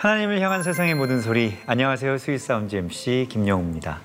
하나님을 0.00 0.40
향한 0.40 0.62
세상의 0.62 0.94
모든 0.94 1.20
소리. 1.20 1.58
안녕하세요. 1.66 2.16
Sweet 2.16 2.45
Sound 2.45 2.74
MC 2.74 3.26
김영우입니다. 3.28 4.00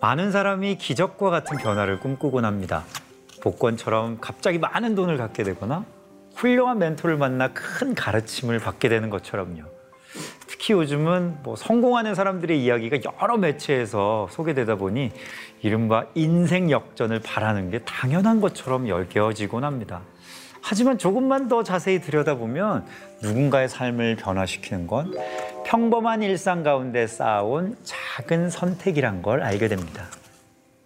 많은 0.00 0.30
사람이 0.30 0.76
기적과 0.76 1.28
같은 1.28 1.56
변화를 1.56 1.98
꿈꾸곤 1.98 2.44
합니다. 2.44 2.84
복권처럼 3.42 4.18
갑자기 4.20 4.60
많은 4.60 4.94
돈을 4.94 5.16
갖게 5.16 5.42
되거나 5.42 5.84
훌륭한 6.36 6.78
멘토를 6.78 7.16
만나 7.16 7.48
큰 7.52 7.96
가르침을 7.96 8.60
받게 8.60 8.88
되는 8.88 9.10
것처럼요. 9.10 9.64
특히 10.46 10.74
요즘은 10.74 11.38
뭐 11.42 11.56
성공하는 11.56 12.14
사람들의 12.14 12.62
이야기가 12.62 12.98
여러 13.20 13.38
매체에서 13.38 14.28
소개되다 14.30 14.76
보니 14.76 15.10
이른바 15.62 16.06
인생 16.14 16.70
역전을 16.70 17.22
바라는 17.24 17.72
게 17.72 17.80
당연한 17.80 18.40
것처럼 18.40 18.86
여겨지곤 18.86 19.64
합니다. 19.64 20.02
하지만 20.62 20.98
조금만 20.98 21.48
더 21.48 21.62
자세히 21.62 22.00
들여다보면 22.00 22.86
누군가의 23.22 23.68
삶을 23.68 24.16
변화시키는 24.16 24.86
건 24.86 25.14
평범한 25.66 26.22
일상 26.22 26.62
가운데 26.62 27.06
쌓아온 27.06 27.76
작은 27.84 28.50
선택이란 28.50 29.22
걸 29.22 29.42
알게 29.42 29.68
됩니다. 29.68 30.06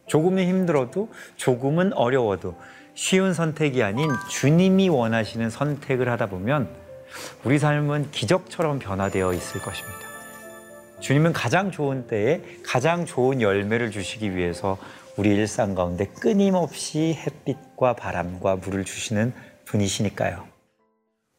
조금은 0.07 0.47
힘들어도 0.47 1.09
조금은 1.37 1.93
어려워도 1.95 2.55
쉬운 2.95 3.35
선택이 3.35 3.83
아닌 3.83 4.11
주님이 4.29 4.89
원하시는 4.89 5.51
선택을 5.51 6.09
하다 6.11 6.27
보면 6.27 6.69
우리 7.45 7.59
삶은 7.59 8.11
기적처럼 8.11 8.79
변화되어 8.79 9.33
있을 9.33 9.61
것입니다. 9.61 10.01
주님은 11.01 11.33
가장 11.33 11.71
좋은 11.71 12.07
때에 12.07 12.41
가장 12.65 13.05
좋은 13.05 13.41
열매를 13.41 13.91
주시기 13.91 14.37
위해서 14.37 14.79
우리 15.17 15.31
일상 15.31 15.75
가운데 15.75 16.07
끊임없이 16.07 17.15
햇빛과 17.15 17.95
바람과 17.95 18.57
물을 18.57 18.85
주시는 18.85 19.33
분이시니까요. 19.65 20.54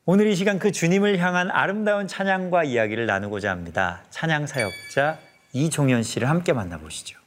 오늘 0.08 0.28
이 0.28 0.36
시간 0.36 0.59
그 0.59 0.72
주님을 0.72 1.17
향한 1.17 1.50
아름다운 1.50 2.08
찬양과 2.08 2.66
이야기를 2.66 3.08
나누고자 3.08 3.50
합니다. 3.50 4.03
찬양 4.12 4.45
사역자 4.45 5.17
이종현 5.52 6.03
씨를 6.03 6.30
함께 6.30 6.53
만나보시죠. 6.53 7.25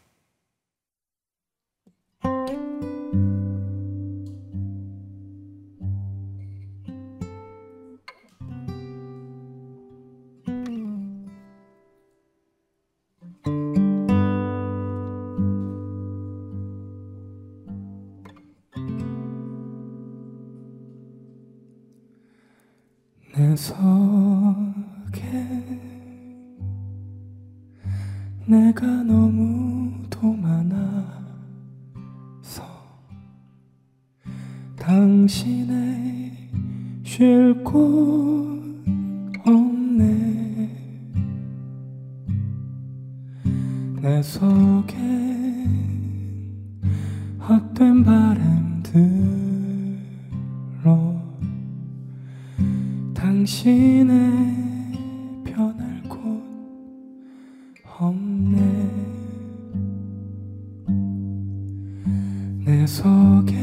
내 62.69 62.87
속에 62.87 63.55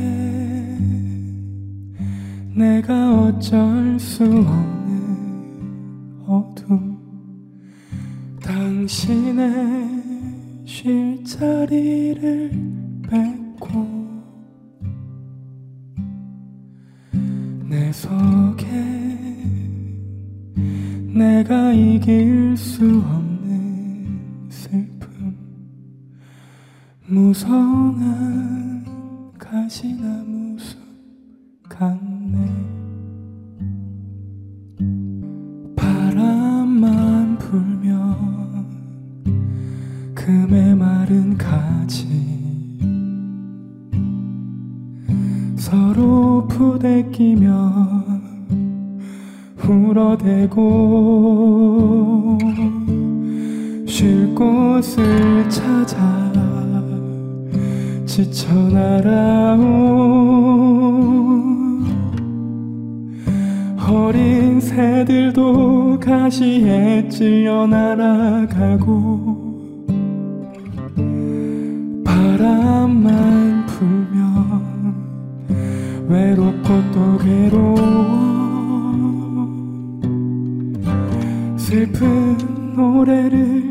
내가 2.56 3.14
어쩔 3.22 4.00
수 4.00 4.24
없는 4.24 4.75
울어대고 50.56 52.38
쉴 53.86 54.34
곳을 54.34 55.50
찾아 55.50 55.96
지쳐 58.06 58.54
날아온 58.54 59.66
어린 63.88 64.60
새들도 64.62 66.00
가시에 66.00 67.08
찔려 67.10 67.68
날아가고 67.68 69.36
바람만 72.04 73.66
불면 73.68 74.96
외롭고 76.08 76.68
또 76.94 77.18
괴로워 77.18 77.95
슬픈 82.76 83.06
노 83.06 83.65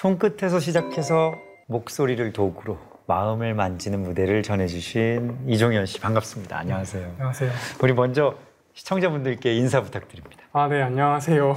손끝에서 0.00 0.60
시작해서 0.60 1.34
목소리를 1.66 2.32
도구로 2.32 2.78
마음을 3.06 3.52
만지는 3.52 4.02
무대를 4.02 4.42
전해주신 4.42 5.44
이종현 5.46 5.84
씨 5.84 6.00
반갑습니다. 6.00 6.56
안녕하세요. 6.56 7.06
안녕하세요. 7.18 7.50
우리 7.82 7.92
먼저 7.92 8.34
시청자분들께 8.72 9.54
인사 9.56 9.82
부탁드립니다. 9.82 10.42
아, 10.54 10.68
네, 10.68 10.80
안녕하세요. 10.80 11.54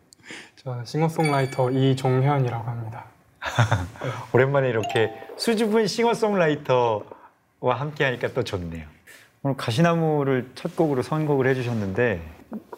저 0.56 0.82
싱어송라이터 0.82 1.70
이종현이라고 1.70 2.64
합니다. 2.64 3.04
오랜만에 4.32 4.70
이렇게 4.70 5.12
수줍은 5.36 5.86
싱어송라이터와 5.86 7.04
함께 7.60 8.04
하니까 8.04 8.28
또 8.28 8.42
좋네요. 8.42 8.86
오늘 9.42 9.58
가시나무를 9.58 10.50
첫 10.54 10.76
곡으로 10.76 11.02
선곡을 11.02 11.46
해주셨는데 11.46 12.22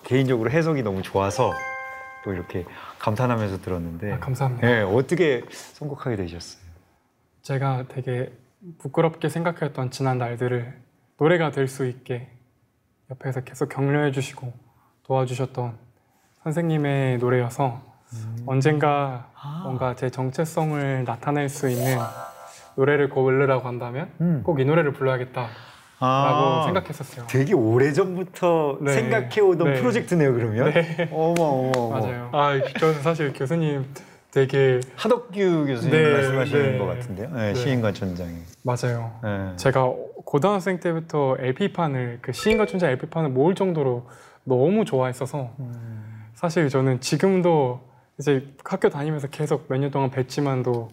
개인적으로 0.03 0.51
해석이 0.51 0.83
너무 0.83 1.03
좋아서 1.03 1.53
또 2.25 2.33
이렇게 2.33 2.65
감탄하면서 2.99 3.61
들었는데 3.61 4.13
아, 4.15 4.19
감사합니다. 4.19 4.67
네, 4.67 4.81
어떻게 4.81 5.45
선곡하게 5.51 6.17
되셨어요? 6.17 6.65
제가 7.43 7.85
되게 7.89 8.33
부끄럽게 8.79 9.29
생각했던 9.29 9.91
지난 9.91 10.17
날들을 10.19 10.81
노래가 11.19 11.51
될 11.51 11.69
수 11.69 11.87
있게 11.87 12.31
옆에서 13.11 13.43
계속 13.43 13.69
격려해 13.69 14.11
주시고 14.13 14.53
도와주셨던 15.05 15.77
선생님의 16.43 17.19
노래여서 17.19 17.83
언젠가 18.47 19.31
아. 19.35 19.61
뭔가 19.65 19.95
제 19.95 20.09
정체성을 20.09 21.05
나타낼 21.05 21.51
수 21.51 21.69
있는 21.69 21.99
노래를 22.77 23.11
고르라고 23.11 23.69
한다면 23.69 24.11
음. 24.23 24.43
꼭이 24.43 24.65
노래를 24.65 24.93
불러야겠다 24.95 25.49
라고 26.01 26.61
아, 26.61 26.63
생각했었어요. 26.67 27.27
되게 27.29 27.55
오래 27.55 27.93
전부터 27.93 28.79
네. 28.81 28.93
생각해오던 28.93 29.73
네. 29.75 29.81
프로젝트네요. 29.81 30.35
그러면. 30.35 30.73
네. 30.73 31.09
어머 31.13 31.43
어머. 31.43 31.89
맞아요. 32.01 32.29
아 32.33 32.61
저는 32.79 33.03
사실 33.03 33.33
교수님 33.33 33.87
되게 34.33 34.81
하덕규 34.97 35.67
교수님 35.67 35.91
네, 35.91 36.13
말씀하시는 36.13 36.73
네. 36.73 36.79
것 36.79 36.87
같은데요. 36.87 37.29
네, 37.31 37.53
네. 37.53 37.55
시인과 37.55 37.93
촌장이. 37.93 38.35
맞아요. 38.63 39.13
네. 39.23 39.53
제가 39.57 39.93
고등학생 40.25 40.81
때부터 40.81 41.37
LP판을 41.39 42.19
그 42.21 42.33
시인과 42.33 42.67
춘자 42.67 42.89
LP판을 42.91 43.31
모을 43.31 43.55
정도로 43.55 44.07
너무 44.43 44.85
좋아했어서 44.85 45.51
음. 45.61 46.25
사실 46.35 46.69
저는 46.69 47.01
지금도 47.01 47.81
이제 48.19 48.47
학교 48.65 48.89
다니면서 48.91 49.29
계속 49.29 49.67
몇 49.69 49.79
년 49.79 49.91
동안 49.91 50.11
뵀지만도 50.11 50.89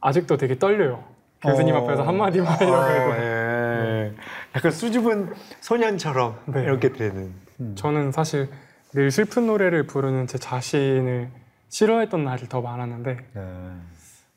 아직도 0.00 0.36
되게 0.36 0.58
떨려요. 0.58 1.04
교수님 1.42 1.74
어. 1.74 1.78
앞에서 1.78 2.02
한마디만 2.02 2.46
하려고 2.52 2.74
아, 2.76 2.86
해도 2.88 3.10
예. 3.22 3.47
약간 4.56 4.70
수줍은 4.70 5.34
소년처럼 5.60 6.40
네. 6.46 6.62
이렇게 6.62 6.92
되는. 6.92 7.32
음. 7.60 7.74
저는 7.76 8.12
사실 8.12 8.48
늘 8.92 9.10
슬픈 9.10 9.46
노래를 9.46 9.86
부르는 9.86 10.26
제 10.26 10.38
자신을 10.38 11.30
싫어했던 11.68 12.24
날이 12.24 12.48
더 12.48 12.60
많았는데 12.60 13.16
네. 13.34 13.72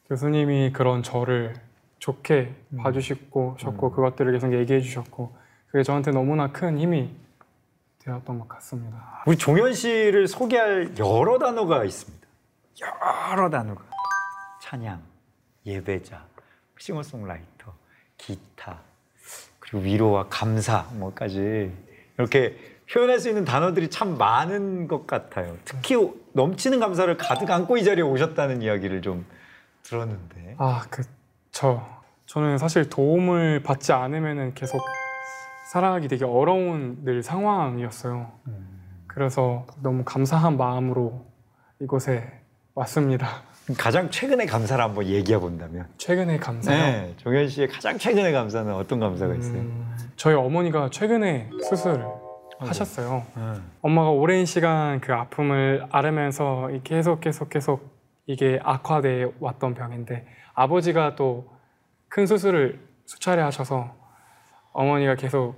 교수님이 0.09 0.73
그런 0.73 1.03
저를 1.03 1.53
좋게 1.99 2.53
음. 2.73 2.77
봐주시고 2.77 3.57
셨고 3.59 3.91
그것들을 3.91 4.31
계속 4.33 4.53
얘기해 4.53 4.81
주셨고 4.81 5.35
그게 5.67 5.83
저한테 5.83 6.11
너무나 6.11 6.51
큰 6.51 6.77
힘이 6.77 7.15
되었던 7.99 8.39
것 8.39 8.47
같습니다. 8.49 9.23
우리 9.25 9.37
종현 9.37 9.73
씨를 9.73 10.27
소개할 10.27 10.93
여러 10.97 11.37
단어가 11.37 11.85
있습니다. 11.85 12.27
여러 12.81 13.49
단어가. 13.49 13.83
찬양, 14.61 15.01
예배자, 15.65 16.25
싱어송라이터, 16.77 17.73
기타, 18.17 18.79
그리고 19.71 19.85
위로와 19.85 20.27
감사 20.29 20.85
뭐까지 20.91 21.71
이렇게 22.17 22.57
표현할 22.91 23.19
수 23.19 23.29
있는 23.29 23.45
단어들이 23.45 23.89
참 23.89 24.17
많은 24.17 24.89
것 24.89 25.07
같아요. 25.07 25.57
특히 25.63 25.95
넘치는 26.33 26.81
감사를 26.81 27.15
가득 27.15 27.49
안고 27.49 27.77
이 27.77 27.83
자리에 27.85 28.03
오셨다는 28.03 28.61
이야기를 28.61 29.01
좀 29.01 29.25
들었는데. 29.83 30.55
아, 30.57 30.83
그저 30.89 31.87
저는 32.25 32.57
사실 32.57 32.89
도움을 32.89 33.63
받지 33.63 33.93
않으면은 33.93 34.53
계속 34.53 34.81
살아가기 35.71 36.09
되게 36.09 36.25
어려운 36.25 37.05
늘 37.05 37.23
상황이었어요. 37.23 38.29
그래서 39.07 39.65
너무 39.81 40.03
감사한 40.03 40.57
마음으로 40.57 41.25
이곳에 41.79 42.29
왔습니다. 42.75 43.43
가장 43.77 44.09
최근의 44.09 44.47
감사를 44.47 44.83
한번 44.83 45.05
얘기해 45.05 45.39
본다면. 45.39 45.87
최근에 45.97 46.37
감사요. 46.37 46.77
네, 46.77 47.13
종현 47.17 47.47
씨의 47.47 47.67
가장 47.67 47.97
최근의 47.97 48.33
감사는 48.33 48.73
어떤 48.73 48.99
감사가 48.99 49.33
있어요? 49.35 49.59
음, 49.59 49.95
저희 50.15 50.35
어머니가 50.35 50.89
최근에 50.91 51.49
수술을 51.69 52.05
하셨어요. 52.59 53.25
음. 53.37 53.71
엄마가 53.81 54.09
오랜 54.09 54.45
시간 54.45 54.99
그 54.99 55.13
아픔을 55.13 55.85
앓으면서 55.89 56.71
이 56.71 56.81
계속 56.83 57.21
계속 57.21 57.49
계속 57.49 57.89
이게 58.27 58.59
악화돼 58.63 59.31
왔던 59.39 59.73
병인데 59.75 60.25
아버지가 60.53 61.15
또 61.15 61.45
큰 62.13 62.25
수술을 62.27 62.77
수차례 63.05 63.41
하셔서 63.41 63.95
어머니가 64.73 65.15
계속 65.15 65.55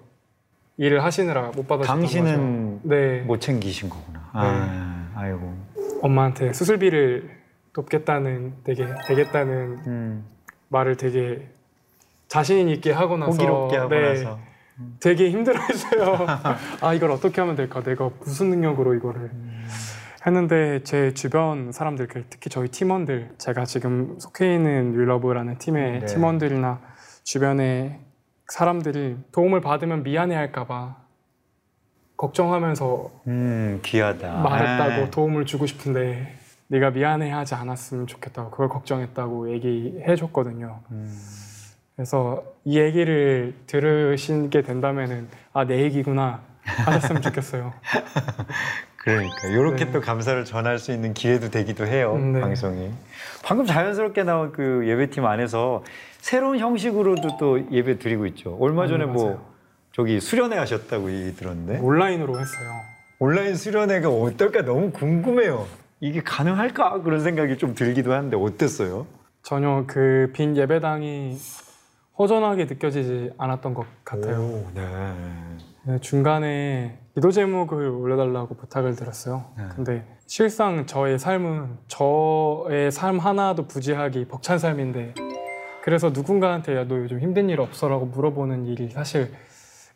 일을 0.78 1.04
하시느라 1.04 1.48
못 1.56 1.68
받으셨던 1.68 2.00
당신은 2.02 2.82
거죠. 2.84 2.96
네, 2.96 3.22
못 3.22 3.42
챙기신 3.42 3.90
거구나. 3.90 4.30
아, 4.34 5.12
아이고. 5.16 5.52
엄마한테 6.04 6.54
수술비를 6.54 7.43
돕겠다는 7.74 8.54
되게 8.64 8.88
되겠다는 9.08 9.54
음, 9.88 10.26
말을 10.70 10.96
되게 10.98 11.48
자신 12.28 12.70
있게 12.70 12.92
하고 12.92 13.18
나서 13.18 13.32
호기롭게 13.32 13.78
하고 13.78 13.90
네, 13.90 14.14
나서. 14.14 14.40
되게 15.00 15.30
힘들어했어요. 15.30 16.26
아 16.82 16.94
이걸 16.94 17.12
어떻게 17.12 17.42
하면 17.42 17.56
될까? 17.56 17.84
내가 17.84 18.10
무슨 18.20 18.50
능력으로 18.50 18.96
이거를 18.96 19.32
했는데 20.26 20.82
제 20.84 21.14
주변 21.14 21.72
사람들, 21.72 22.08
그 22.08 22.26
특히 22.30 22.50
저희 22.50 22.70
팀원들, 22.70 23.36
제가 23.38 23.66
지금 23.66 24.18
속해 24.20 24.56
있는 24.56 24.98
윌러브라는 24.98 25.58
팀의 25.58 26.00
네. 26.00 26.06
팀원들이나 26.06 26.80
주변의 27.24 28.00
사람들이 28.48 29.18
도움을 29.32 29.62
받으면 29.62 30.04
미안해할까봐 30.04 30.96
걱정하면서 32.18 33.12
음, 33.28 33.80
귀하다. 33.84 34.42
말했다고 34.42 35.04
아, 35.04 35.10
도움을 35.10 35.46
주고 35.46 35.66
싶은데 35.66 36.36
네가 36.68 36.92
미안해하지 36.92 37.56
않았으면 37.56 38.08
좋겠다고 38.08 38.50
그걸 38.52 38.70
걱정했다고 38.70 39.52
얘기해 39.54 40.16
줬거든요. 40.16 40.80
음, 40.92 41.16
그래서 41.96 42.44
이 42.66 42.80
얘기를 42.80 43.54
들으시게 43.68 44.62
된다면은 44.64 45.28
아 45.54 45.66
내 45.66 45.82
얘기구나 45.84 46.42
하셨으면 46.64 47.22
좋겠어요. 47.22 47.74
그러니까 48.98 49.48
이렇게 49.50 49.86
네. 49.86 49.92
또 49.92 50.00
감사를 50.00 50.46
전할 50.46 50.80
수 50.80 50.94
있는 50.94 51.14
기회도 51.14 51.50
되기도 51.52 51.86
해요. 51.86 52.14
음, 52.16 52.34
네. 52.34 52.40
방송이. 52.40 52.90
방금 53.44 53.66
자연스럽게 53.66 54.24
나온 54.24 54.54
그 54.54 54.84
예배팀 54.88 55.26
안에서 55.26 55.84
새로운 56.20 56.58
형식으로도 56.58 57.38
또 57.38 57.70
예배 57.70 58.00
드리고 58.00 58.26
있죠. 58.28 58.58
얼마 58.62 58.88
전에 58.88 59.04
음, 59.04 59.14
뭐. 59.14 59.54
저기 59.92 60.20
수련회 60.20 60.58
하셨다고 60.58 61.12
얘기 61.12 61.36
들었는데 61.36 61.80
온라인으로 61.80 62.40
했어요. 62.40 62.70
온라인 63.20 63.56
수련회가 63.56 64.10
어떨까 64.10 64.64
너무 64.64 64.90
궁금해요. 64.92 65.68
이게 66.04 66.22
가능할까 66.22 67.02
그런 67.02 67.22
생각이 67.22 67.58
좀 67.58 67.74
들기도 67.76 68.12
하는데 68.12 68.36
어땠어요? 68.36 69.08
전혀 69.42 69.86
그 69.88 70.30
빈 70.34 70.58
예배당이 70.58 71.38
허전하게 72.20 72.66
느껴지지 72.66 73.32
않았던 73.38 73.74
것 73.74 73.86
같아요. 74.04 74.38
오, 74.42 74.68
네. 74.74 74.84
네, 75.86 76.00
중간에 76.02 77.00
기도 77.16 77.32
제목을 77.32 77.88
올려달라고 77.88 78.56
부탁을 78.56 78.96
드렸어요. 78.98 79.46
네. 79.58 79.64
근데 79.76 80.06
실상 80.28 80.86
저의 80.86 81.18
삶은 81.18 81.78
저의 81.88 82.92
삶 82.92 83.20
하나도 83.20 83.68
부지하기 83.68 84.26
벅찬 84.28 84.60
삶인데 84.60 85.14
그래서 85.86 86.10
누군가한테 86.10 86.76
야, 86.76 86.86
너 86.86 86.98
요즘 86.98 87.22
힘든 87.22 87.50
일 87.50 87.62
없어라고 87.62 88.08
물어보는 88.08 88.66
일이 88.66 88.90
사실 88.90 89.32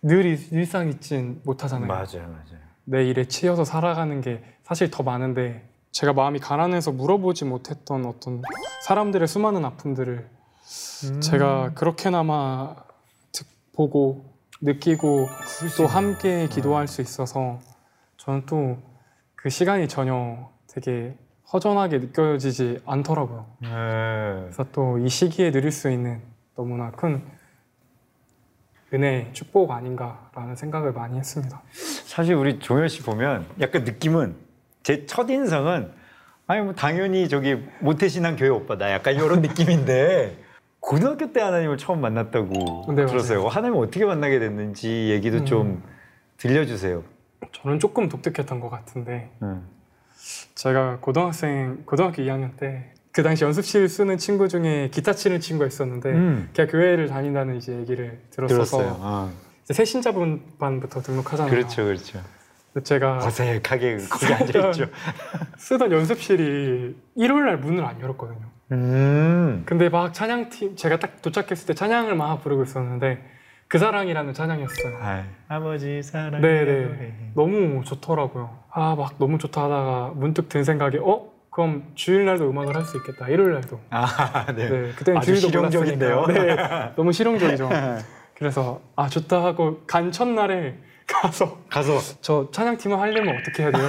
늘 0.01 0.25
일- 0.25 0.53
일상 0.53 0.87
있진 0.87 1.41
못하잖아요. 1.43 1.87
맞아요, 1.87 2.05
맞아요. 2.27 2.61
내 2.85 3.03
일에 3.05 3.25
치여서 3.25 3.65
살아가는 3.65 4.21
게 4.21 4.41
사실 4.63 4.89
더 4.89 5.03
많은데 5.03 5.67
제가 5.91 6.13
마음이 6.13 6.39
가난해서 6.39 6.91
물어보지 6.91 7.45
못했던 7.45 8.05
어떤 8.05 8.41
사람들의 8.83 9.27
수많은 9.27 9.65
아픔들을 9.65 10.29
음. 11.11 11.21
제가 11.21 11.73
그렇게나마 11.73 12.75
듣- 13.31 13.47
보고 13.73 14.25
느끼고 14.61 15.27
또 15.77 15.87
함께 15.87 16.47
기도할 16.49 16.87
수 16.87 17.01
있어서 17.01 17.59
저는 18.17 18.45
또 18.45 18.77
그 19.39 19.49
시간이 19.51 19.87
전혀 19.87 20.49
되게 20.67 21.15
허전하게 21.53 21.99
느껴지지 21.99 22.81
않더라고요. 22.85 23.45
네. 23.61 23.69
그래서 23.69 24.65
또 24.73 24.97
이 24.97 25.07
시기에 25.07 25.51
누릴 25.51 25.71
수 25.71 25.89
있는 25.91 26.21
너무나 26.55 26.89
큰 26.91 27.23
은혜, 28.93 29.29
축복 29.33 29.71
아닌가라는 29.71 30.55
생각을 30.55 30.91
많이 30.91 31.17
했습니다. 31.19 31.61
사실 31.71 32.33
우리 32.35 32.57
종현 32.59 32.87
씨 32.89 33.03
보면 33.03 33.45
약간 33.61 33.83
느낌은 33.83 34.35
제 34.87 35.05
첫 35.05 35.29
인상은 35.29 35.91
아니 36.47 36.61
뭐 36.61 36.73
당연히 36.73 37.27
저기 37.27 37.61
모태신앙 37.81 38.37
교회 38.37 38.47
오빠다 38.47 38.89
약간 38.93 39.15
이런 39.15 39.41
느낌인데 39.41 40.37
고등학교 40.79 41.33
때 41.33 41.41
하나님을 41.41 41.77
처음 41.77 41.99
만났다고 41.99 42.93
네, 42.95 43.05
들었어요. 43.05 43.47
하나님 43.49 43.75
어떻게 43.77 44.05
만나게 44.05 44.39
됐는지 44.39 45.09
얘기도 45.09 45.39
음. 45.39 45.45
좀 45.45 45.83
들려주세요. 46.37 47.03
저는 47.51 47.79
조금 47.79 48.07
독특했던 48.07 48.61
것 48.61 48.69
같은데 48.69 49.29
음. 49.41 49.67
제가 50.55 50.99
고등학생 51.01 51.83
고등학교 51.85 52.21
2학년 52.21 52.55
때 52.55 52.93
그 53.11 53.23
당시 53.23 53.43
연습실 53.43 53.89
쓰는 53.89 54.19
친구 54.19 54.47
중에 54.47 54.89
기타 54.91 55.11
치는 55.11 55.39
친구가 55.39 55.65
있었는데 55.65 56.09
음. 56.11 56.49
걔가 56.53 56.71
교회를 56.71 57.07
다닌다는 57.07 57.55
이제 57.57 57.73
얘기를 57.75 58.21
들었어서 58.29 58.77
들었어요. 58.77 58.97
어. 59.01 59.31
이제 59.63 59.73
새신자분 59.73 60.43
반부터 60.59 61.01
등록하잖아요. 61.01 61.49
그렇죠, 61.49 61.83
그렇죠. 61.83 62.19
제가 62.83 63.17
어색하게 63.17 63.97
거기 64.09 64.33
앉아 64.33 64.67
있죠. 64.69 64.85
쓰던 65.57 65.91
연습실이 65.91 66.95
일요일 67.15 67.45
날 67.45 67.57
문을 67.57 67.83
안 67.85 67.99
열었거든요. 68.01 68.39
음. 68.71 69.63
근데 69.65 69.89
막 69.89 70.13
찬양팀 70.13 70.75
제가 70.75 70.99
딱 70.99 71.21
도착했을 71.21 71.67
때 71.67 71.73
찬양을 71.73 72.15
막 72.15 72.43
부르고 72.43 72.63
있었는데 72.63 73.23
그 73.67 73.77
사랑이라는 73.79 74.33
찬양이었어요. 74.33 74.97
아, 75.01 75.23
아버지 75.47 76.01
사랑. 76.03 76.41
네네 76.41 77.31
너무 77.35 77.83
좋더라고요. 77.83 78.57
아 78.71 78.95
막 78.95 79.15
너무 79.17 79.37
좋다 79.37 79.63
하다가 79.63 80.11
문득 80.15 80.49
든 80.49 80.63
생각이 80.63 80.99
어 81.01 81.31
그럼 81.49 81.91
주일날도 81.95 82.49
음악을 82.49 82.75
할 82.75 82.85
수 82.85 82.97
있겠다. 82.97 83.27
일요일날도. 83.29 83.79
아, 83.89 84.45
네. 84.55 84.69
네 84.69 84.91
그때는 84.95 85.17
아주 85.19 85.27
주일도 85.35 85.47
실용적인데요. 85.47 86.21
몰랐으니까. 86.21 86.85
네 86.85 86.91
너무 86.95 87.11
실용적이죠. 87.11 87.69
그래서 88.37 88.81
아 88.95 89.07
좋다 89.09 89.43
하고 89.43 89.81
간 89.87 90.11
첫날에 90.11 90.75
가서 91.07 91.57
가서 91.69 91.99
저 92.21 92.49
찬양팀을 92.51 92.99
하려면 92.99 93.37
어떻게 93.37 93.63
해야 93.63 93.71
돼요? 93.71 93.87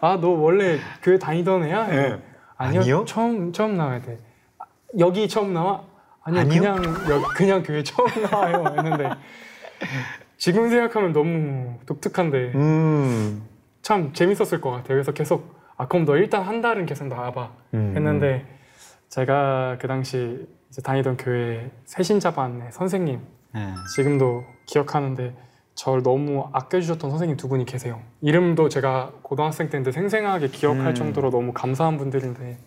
아 0.00 0.18
너 0.20 0.28
원래 0.30 0.78
교회 1.02 1.18
다니던 1.18 1.64
애야? 1.64 1.86
네. 1.86 2.22
아니요, 2.56 2.80
아니요? 2.80 3.04
처음 3.06 3.52
처음 3.52 3.76
나와야 3.76 4.00
돼. 4.02 4.18
아, 4.58 4.64
여기 4.98 5.28
처음 5.28 5.54
나와? 5.54 5.82
아니요, 6.22 6.40
아니요? 6.40 6.60
그냥 6.60 6.84
여- 7.10 7.22
그냥 7.34 7.62
교회 7.62 7.82
처음 7.82 8.06
나와요 8.30 8.64
했는데 8.76 9.08
지금 10.36 10.68
생각하면 10.68 11.12
너무 11.12 11.78
독특한데 11.86 12.52
음. 12.54 13.46
참 13.82 14.12
재밌었을 14.12 14.60
것 14.60 14.70
같아요. 14.70 14.88
그래서 14.88 15.12
계속 15.12 15.54
아 15.76 15.86
그럼 15.88 16.04
너 16.04 16.16
일단 16.16 16.42
한 16.42 16.60
달은 16.60 16.86
계속 16.86 17.06
나와봐 17.08 17.50
음. 17.74 17.92
했는데 17.96 18.44
제가 19.08 19.78
그 19.80 19.86
당시 19.88 20.46
이제 20.70 20.82
다니던 20.82 21.16
교회 21.16 21.70
새신자반의 21.84 22.72
선생님 22.72 23.20
네. 23.54 23.74
지금도 23.94 24.44
기억하는데 24.66 25.34
저를 25.74 26.02
너무 26.02 26.48
아껴주셨던 26.52 27.10
선생님 27.10 27.36
두 27.36 27.48
분이 27.48 27.64
계세요. 27.64 28.00
이름도 28.20 28.68
제가 28.68 29.12
고등학생 29.22 29.70
때인데 29.70 29.90
생생하게 29.92 30.48
기억할 30.48 30.88
음. 30.88 30.94
정도로 30.94 31.30
너무 31.30 31.52
감사한 31.52 31.98
분들인데 31.98 32.58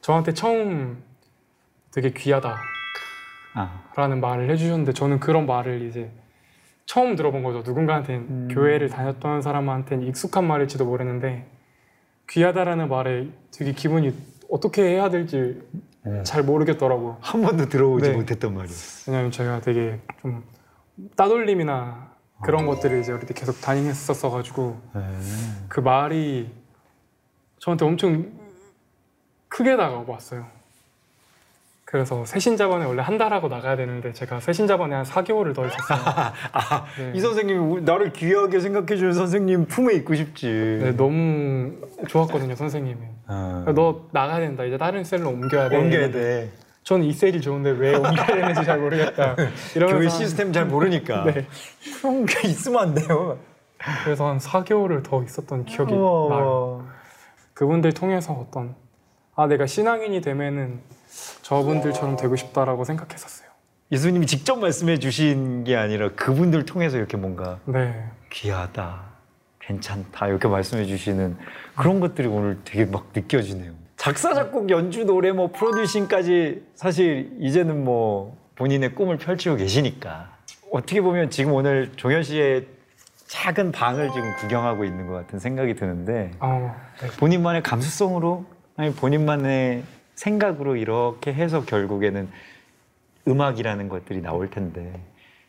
저한테 0.00 0.34
처음 0.34 1.02
되게 1.92 2.12
귀하다라는 2.12 2.58
아. 3.54 4.06
말을 4.20 4.50
해주셨는데 4.50 4.92
저는 4.92 5.18
그런 5.18 5.46
말을 5.46 5.82
이제 5.82 6.10
처음 6.86 7.16
들어본 7.16 7.42
거죠. 7.42 7.62
누군가한테는 7.64 8.20
음. 8.28 8.48
교회를 8.50 8.88
다녔던 8.88 9.42
사람한테는 9.42 10.06
익숙한 10.06 10.46
말일지도 10.46 10.84
모르는데 10.84 11.46
귀하다라는 12.30 12.88
말에 12.88 13.28
되게 13.52 13.72
기분이 13.72 14.14
어떻게 14.48 14.82
해야 14.82 15.10
될지 15.10 15.60
네. 16.04 16.22
잘 16.22 16.44
모르겠더라고요. 16.44 17.18
한 17.20 17.42
번도 17.42 17.68
들어보지 17.68 18.10
네. 18.10 18.16
못했던 18.16 18.54
말이에요. 18.54 18.76
왜냐면 19.08 19.30
제가 19.30 19.60
되게 19.60 19.98
좀 20.22 20.44
따돌림이나 21.16 22.10
그런 22.42 22.66
것들을 22.66 23.00
이제 23.00 23.12
어릴 23.12 23.26
때 23.26 23.34
계속 23.34 23.60
다녔었어 23.60 24.30
가지고 24.30 24.80
네. 24.94 25.00
그 25.68 25.80
말이 25.80 26.50
저한테 27.58 27.84
엄청 27.84 28.30
크게 29.48 29.76
다가왔어요. 29.76 30.46
그래서 31.84 32.24
새신자반에 32.26 32.84
원래 32.84 33.00
한 33.00 33.16
달하고 33.16 33.48
나가야 33.48 33.74
되는데 33.76 34.12
제가 34.12 34.40
새신자반에 34.40 34.94
한 34.94 35.04
4개월을 35.06 35.54
더 35.54 35.66
있었어요. 35.66 35.98
아, 36.52 36.84
네. 36.98 37.12
이 37.14 37.20
선생님이 37.20 37.58
우리- 37.58 37.82
나를 37.82 38.12
귀하게 38.12 38.60
생각해 38.60 38.96
주는 38.98 39.14
선생님 39.14 39.66
품에 39.66 39.94
있고 39.94 40.14
싶지. 40.14 40.46
네, 40.82 40.92
너무 40.96 41.72
좋았거든요, 42.08 42.54
선생님이. 42.56 43.00
아. 43.26 43.64
너 43.74 44.06
나가야 44.12 44.40
된다. 44.40 44.64
이제 44.64 44.76
다른 44.76 45.02
셀로 45.02 45.30
옮겨야 45.30 45.70
돼. 45.70 45.76
옮겨야 45.78 46.10
돼. 46.10 46.50
저는 46.88 47.04
이 47.04 47.12
셀이 47.12 47.42
좋은데 47.42 47.68
왜 47.72 47.94
옮겨야 47.96 48.24
되는지 48.24 48.64
잘 48.64 48.78
모르겠다. 48.78 49.36
이러면서 49.76 49.98
교회 49.98 50.08
한- 50.08 50.08
시스템 50.08 50.54
잘 50.54 50.64
모르니까. 50.64 51.24
네. 51.24 51.46
그런 52.00 52.24
게 52.24 52.48
있으면 52.48 52.80
안 52.80 52.94
돼요. 52.94 53.38
그래서 54.04 54.26
한 54.26 54.38
4개월을 54.38 55.04
더 55.04 55.22
있었던 55.22 55.66
기억이 55.66 55.92
나요. 55.92 56.00
어. 56.02 56.88
그분들 57.52 57.92
통해서 57.92 58.32
어떤 58.32 58.74
아 59.36 59.46
내가 59.46 59.66
신앙인이 59.66 60.18
되면은 60.22 60.80
저분들처럼 61.42 62.16
되고 62.16 62.34
싶다라고 62.36 62.84
생각했었어요. 62.84 63.48
예수님이 63.92 64.24
직접 64.24 64.56
말씀해 64.58 64.98
주신 64.98 65.64
게 65.64 65.76
아니라 65.76 66.08
그분들 66.16 66.64
통해서 66.64 66.96
이렇게 66.96 67.18
뭔가 67.18 67.58
네, 67.66 68.02
귀하다, 68.32 69.02
괜찮다 69.60 70.28
이렇게 70.28 70.48
말씀해 70.48 70.86
주시는 70.86 71.36
그런 71.76 72.00
것들이 72.00 72.28
오늘 72.28 72.58
되게 72.64 72.86
막 72.86 73.08
느껴지네요. 73.14 73.72
작사, 73.98 74.32
작곡, 74.32 74.70
연주, 74.70 75.04
노래, 75.04 75.32
뭐 75.32 75.50
프로듀싱까지 75.50 76.62
사실 76.76 77.36
이제는 77.40 77.84
뭐 77.84 78.36
본인의 78.54 78.94
꿈을 78.94 79.18
펼치고 79.18 79.56
계시니까 79.56 80.30
어떻게 80.70 81.00
보면 81.00 81.30
지금 81.30 81.52
오늘 81.52 81.90
종현 81.96 82.22
씨의 82.22 82.66
작은 83.26 83.72
방을 83.72 84.10
지금 84.12 84.34
구경하고 84.36 84.84
있는 84.84 85.08
것 85.08 85.14
같은 85.14 85.40
생각이 85.40 85.74
드는데 85.74 86.30
어, 86.38 86.74
네. 87.00 87.08
본인만의 87.18 87.62
감수성으로 87.64 88.46
아니 88.76 88.94
본인만의 88.94 89.82
생각으로 90.14 90.76
이렇게 90.76 91.34
해서 91.34 91.64
결국에는 91.64 92.28
음악이라는 93.26 93.88
것들이 93.88 94.22
나올 94.22 94.48
텐데 94.48 95.00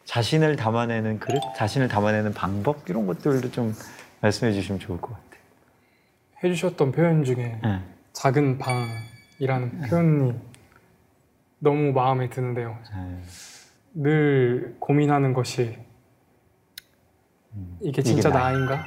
자신을 0.06 0.56
담아내는 0.56 1.20
그릇, 1.20 1.40
자신을 1.56 1.88
담아내는 1.88 2.34
방법 2.34 2.90
이런 2.90 3.06
것들도 3.06 3.52
좀 3.52 3.76
말씀해 4.22 4.54
주시면 4.54 4.80
좋을 4.80 5.00
것 5.00 5.10
같아요. 5.14 5.42
해주셨던 6.44 6.92
표현 6.92 7.24
중에 7.24 7.60
네. 7.64 7.80
작은 8.20 8.58
방이라는 8.58 9.80
표현이 9.88 10.34
너무 11.60 11.94
마음에 11.94 12.30
드는데요. 12.30 12.78
네. 12.94 13.22
늘 13.94 14.76
고민하는 14.80 15.32
것이 15.32 15.80
이게 17.80 18.02
진짜 18.02 18.28
이게 18.28 18.38
나- 18.38 18.52
나인가? 18.52 18.84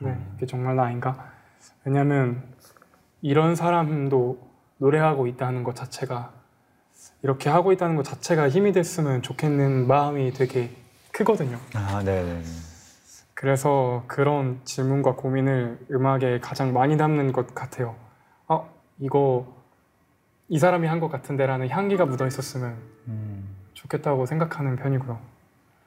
네, 0.00 0.16
이게 0.36 0.46
정말 0.46 0.76
나인가? 0.76 1.32
왜냐하면 1.84 2.44
이런 3.22 3.56
사람도 3.56 4.38
노래하고 4.78 5.26
있다는 5.26 5.64
것 5.64 5.74
자체가 5.74 6.32
이렇게 7.24 7.50
하고 7.50 7.72
있다는 7.72 7.96
것 7.96 8.04
자체가 8.04 8.48
힘이 8.48 8.70
됐으면 8.70 9.20
좋겠는 9.20 9.88
마음이 9.88 10.32
되게 10.32 10.70
크거든요. 11.10 11.58
아, 11.74 12.04
네, 12.04 12.22
네. 12.22 12.42
그래서 13.34 14.04
그런 14.06 14.60
질문과 14.64 15.16
고민을 15.16 15.86
음악에 15.90 16.38
가장 16.38 16.72
많이 16.72 16.96
담는 16.96 17.32
것 17.32 17.52
같아요. 17.52 18.05
어, 18.96 19.00
이거 19.00 19.46
이 20.48 20.58
사람이 20.58 20.86
한 20.86 21.00
것 21.00 21.08
같은데라는 21.10 21.68
향기가 21.68 22.06
묻어 22.06 22.26
있었으면 22.26 22.76
음, 23.08 23.48
좋겠다고 23.74 24.26
생각하는 24.26 24.76
편이고요. 24.76 25.18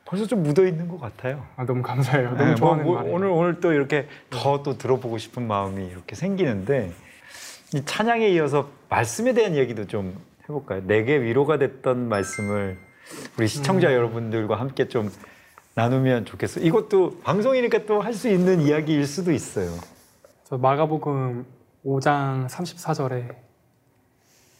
벌써 0.06 0.26
좀 0.26 0.42
묻어 0.44 0.66
있는 0.66 0.88
것 0.88 1.00
같아요. 1.00 1.46
아, 1.56 1.66
너무 1.66 1.82
감사해요. 1.84 2.32
너무 2.32 2.38
네, 2.40 2.46
뭐, 2.48 2.56
좋아하는 2.56 2.84
뭐, 2.86 2.96
말이에요. 2.96 3.16
오늘 3.16 3.28
오늘 3.30 3.60
또 3.60 3.72
이렇게 3.74 4.08
더 4.30 4.64
또 4.64 4.78
들어보고 4.78 5.18
싶은 5.18 5.48
마음이 5.48 5.86
이렇게 5.88 6.16
생기는데 6.16 6.92
이 7.76 7.86
찬양에 7.86 8.28
이어서 8.30 8.70
말씀에 8.90 9.34
대한 9.34 9.56
얘기도 9.56 9.86
좀 9.86 10.18
해볼까요? 10.44 10.82
내게 10.88 11.22
위로가 11.22 11.58
됐던 11.60 12.10
말씀을 12.10 12.78
우리 13.38 13.48
시청자 13.48 13.90
음. 13.90 13.94
여러분들과 13.94 14.60
함께 14.60 14.88
좀 14.88 15.12
나누면 15.76 16.26
좋겠어요. 16.26 16.66
이것도 16.66 17.20
방송이니까 17.24 17.86
또 17.86 18.02
할 18.02 18.14
수 18.14 18.28
있는 18.30 18.62
이야기일 18.62 19.06
수도 19.06 19.32
있어요. 19.32 19.70
저 20.46 20.58
마가복음 20.58 21.46
5장 21.86 22.48
34절에 22.48 23.36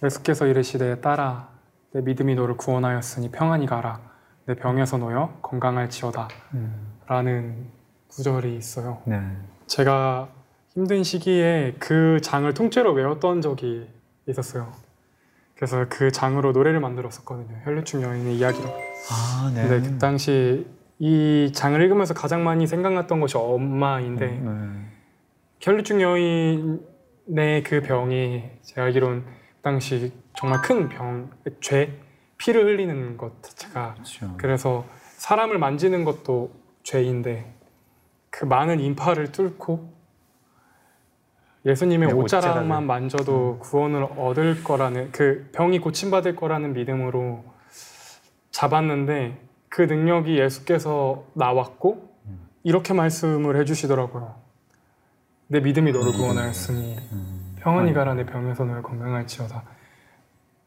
예수께서 0.04 0.46
이르시되 0.46 1.02
따라 1.02 1.50
내 1.92 2.02
믿음이 2.02 2.36
너를 2.36 2.56
구원하였으니 2.58 3.32
평안히 3.32 3.66
가라 3.66 4.00
내 4.46 4.56
병에서 4.56 4.98
놓여 4.98 5.38
건강할지어다 5.42 6.28
라는 7.08 7.68
구절이 8.08 8.56
있어요. 8.56 9.02
네. 9.06 9.22
제가 9.68 10.30
힘든 10.70 11.04
시기에 11.04 11.76
그 11.80 12.20
장을 12.22 12.52
통째로 12.54 12.94
외웠던 12.94 13.42
적이 13.42 13.88
있었어요. 14.28 14.72
그래서 15.56 15.86
그 15.90 16.12
장으로 16.12 16.52
노래를 16.52 16.80
만들었었거든요. 16.80 17.62
혈류충 17.64 18.02
여인의 18.02 18.38
이야기로. 18.38 18.70
아, 19.12 19.52
네. 19.54 19.68
근데 19.68 19.90
그 19.90 19.98
당시 19.98 20.66
이 21.00 21.52
장을 21.54 21.80
읽으면서 21.82 22.14
가장 22.14 22.44
많이 22.44 22.66
생각났던 22.66 23.20
것이 23.20 23.38
엄마인데 23.38 24.28
네. 24.28 24.70
혈류증 25.60 26.02
여인 26.02 26.82
의그 27.30 27.82
병이 27.82 28.44
제가 28.64 28.84
알기로는 28.84 29.24
그 29.24 29.62
당시 29.62 30.12
정말 30.36 30.62
큰 30.62 30.90
병, 30.90 31.30
죄, 31.62 31.98
피를 32.38 32.66
흘리는 32.66 33.18
것 33.18 33.44
자체가 33.44 33.94
그렇죠. 33.94 34.36
그래서 34.38 34.86
사람을 35.18 35.58
만지는 35.58 36.06
것도 36.06 36.52
죄인데 36.84 37.54
그 38.30 38.46
많은 38.46 38.80
인파를 38.80 39.32
뚫고 39.32 39.94
예수님의 41.66 42.08
네, 42.08 42.14
옷자락만 42.14 42.64
옷자락을. 42.64 42.88
만져도 42.88 43.60
구원을 43.60 44.04
얻을 44.18 44.64
거라는 44.64 45.12
그 45.12 45.50
병이 45.52 45.80
고침받을 45.80 46.36
거라는 46.36 46.74
믿음으로 46.74 47.44
잡았는데 48.52 49.38
그 49.68 49.82
능력이 49.82 50.40
예수께서 50.40 51.26
나왔고 51.34 52.10
이렇게 52.64 52.94
말씀을 52.94 53.60
해주시더라고요. 53.60 54.49
내 55.52 55.60
믿음이 55.60 55.92
너를 55.92 56.12
구원하였으니 56.12 56.96
음. 57.12 57.56
평안히 57.60 57.92
가라 57.92 58.14
내 58.14 58.24
병에서 58.24 58.66
너를 58.66 58.84
건강할지어다. 58.84 59.64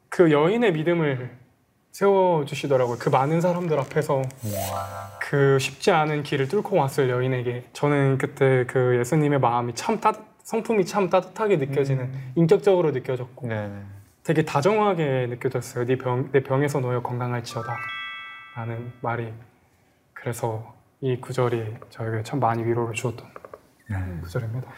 그 0.09 0.33
여인의 0.33 0.73
믿음을 0.73 1.31
세워주시더라고요. 1.93 2.97
그 2.99 3.09
많은 3.09 3.41
사람들 3.41 3.79
앞에서 3.79 4.23
그 5.21 5.59
쉽지 5.61 5.93
않은 5.93 6.25
길을 6.25 6.49
뚫고 6.49 6.77
왔을 6.77 7.11
여인에게 7.11 7.69
저는 7.73 8.19
그때 8.19 8.65
그 8.67 8.99
예수님의 8.99 9.39
마음이 9.39 9.75
참 9.77 10.01
따, 10.01 10.13
성품이 10.43 10.85
참 10.85 11.09
따뜻하게 11.09 11.59
느껴지는 11.59 12.13
인격적으로 12.35 12.91
느껴졌고 12.91 13.47
네, 13.47 13.69
네. 13.69 13.83
되게 14.25 14.45
다정하게 14.45 15.29
느껴졌어요. 15.29 15.87
네 15.87 15.97
병, 15.97 16.33
내 16.33 16.43
병에서 16.43 16.81
너여 16.81 17.03
건강할지어다 17.03 17.77
라는 18.57 18.93
말이 19.01 19.33
그래서 20.13 20.75
이 21.01 21.17
구절이 21.21 21.77
저에게 21.91 22.23
참 22.25 22.41
많이 22.41 22.65
위로를 22.65 22.95
주었던 22.95 23.33
네. 23.89 23.97
구절입니다. 24.23 24.69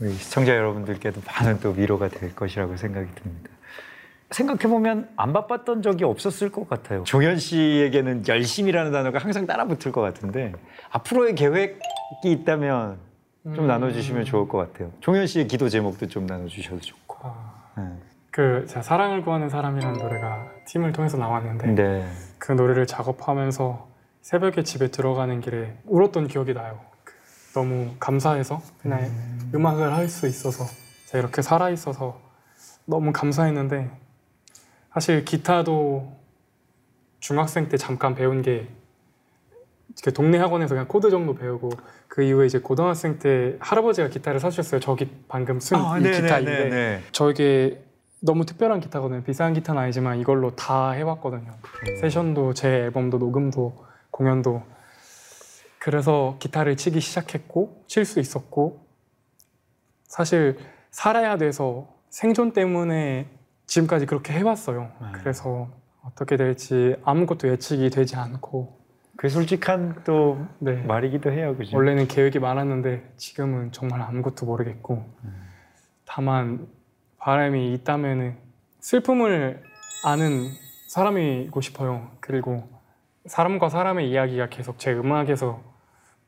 우리 0.00 0.12
시청자 0.12 0.54
여러분들께도 0.54 1.22
많은 1.26 1.60
또 1.60 1.70
위로가 1.70 2.08
될 2.08 2.34
것이라고 2.34 2.76
생각이 2.76 3.08
듭니다. 3.14 3.50
생각해보면 4.30 5.08
안 5.16 5.32
바빴던 5.32 5.82
적이 5.82 6.04
없었을 6.04 6.50
것 6.50 6.68
같아요. 6.68 7.04
종현 7.04 7.38
씨에게는 7.38 8.26
열심이라는 8.26 8.92
단어가 8.92 9.18
항상 9.18 9.46
따라붙을 9.46 9.92
것 9.92 10.00
같은데 10.00 10.52
앞으로의 10.90 11.34
계획이 11.34 11.78
있다면 12.24 12.98
좀 13.44 13.64
음. 13.64 13.66
나눠주시면 13.68 14.24
좋을 14.24 14.48
것 14.48 14.58
같아요. 14.58 14.90
종현 15.00 15.26
씨의 15.26 15.46
기도 15.46 15.68
제목도 15.68 16.08
좀 16.08 16.26
나눠주셔도 16.26 16.80
좋고. 16.80 17.18
아, 17.22 17.62
네. 17.78 17.84
그 18.32 18.66
제가 18.68 18.82
사랑을 18.82 19.22
구하는 19.22 19.48
사람이라는 19.48 19.98
노래가 19.98 20.50
팀을 20.66 20.92
통해서 20.92 21.16
나왔는데 21.16 21.68
네. 21.68 22.06
그 22.38 22.52
노래를 22.52 22.86
작업하면서 22.86 23.88
새벽에 24.20 24.64
집에 24.64 24.88
들어가는 24.88 25.40
길에 25.40 25.78
울었던 25.86 26.26
기억이 26.26 26.52
나요. 26.52 26.80
그 27.56 27.60
너무 27.60 27.94
감사해서 27.98 28.60
그냥 28.82 29.00
음. 29.54 29.66
악을 29.66 29.94
할 29.94 30.08
수 30.08 30.26
있어서 30.26 30.66
제가 31.06 31.20
이렇게 31.20 31.40
살아 31.40 31.70
있어서 31.70 32.20
너무 32.84 33.12
감사했는데 33.12 33.90
사실 34.92 35.24
기타도 35.24 36.12
중학생 37.18 37.68
때 37.70 37.78
잠깐 37.78 38.14
배운 38.14 38.42
게 38.42 38.68
이렇게 39.88 40.10
동네 40.10 40.36
학원에서 40.36 40.74
그냥 40.74 40.86
코드 40.86 41.08
정도 41.10 41.34
배우고 41.34 41.70
그 42.08 42.22
이후에 42.22 42.44
이제 42.44 42.58
고등학생 42.58 43.18
때 43.18 43.56
할아버지가 43.60 44.08
기타를 44.08 44.38
사주셨어요. 44.38 44.80
저기 44.80 45.10
방금 45.26 45.58
쓴 45.58 45.78
아, 45.78 45.98
이 45.98 46.02
네, 46.02 46.10
기타인데 46.10 46.64
네, 46.64 46.68
네. 46.68 47.02
저에게 47.12 47.82
너무 48.20 48.44
특별한 48.44 48.80
기타거든요. 48.80 49.22
비싼 49.22 49.54
기타는 49.54 49.80
아니지만 49.80 50.18
이걸로 50.20 50.54
다 50.54 50.90
해왔거든요. 50.90 51.52
세션도 52.00 52.52
제 52.52 52.68
앨범도 52.68 53.16
녹음도 53.18 53.86
공연도 54.10 54.62
그래서 55.86 56.34
기타를 56.40 56.76
치기 56.76 56.98
시작했고 56.98 57.84
칠 57.86 58.04
수 58.04 58.18
있었고 58.18 58.84
사실 60.02 60.58
살아야 60.90 61.36
돼서 61.38 61.86
생존 62.10 62.52
때문에 62.52 63.28
지금까지 63.66 64.06
그렇게 64.06 64.32
해왔어요. 64.32 64.90
네. 65.00 65.06
그래서 65.12 65.68
어떻게 66.02 66.36
될지 66.36 66.96
아무것도 67.04 67.48
예측이 67.50 67.90
되지 67.90 68.16
않고 68.16 68.80
그 69.16 69.28
솔직한 69.28 70.02
또 70.02 70.44
네. 70.58 70.72
말이기도 70.82 71.30
해요, 71.30 71.54
그죠? 71.56 71.76
원래는 71.76 72.08
계획이 72.08 72.40
많았는데 72.40 73.12
지금은 73.16 73.70
정말 73.70 74.02
아무것도 74.02 74.44
모르겠고 74.44 75.04
다만 76.04 76.66
바람이 77.18 77.72
있다면은 77.74 78.36
슬픔을 78.80 79.62
아는 80.04 80.48
사람이고 80.88 81.60
싶어요. 81.60 82.10
그리고 82.18 82.68
사람과 83.26 83.68
사람의 83.68 84.10
이야기가 84.10 84.48
계속 84.48 84.80
제 84.80 84.92
음악에서 84.92 85.75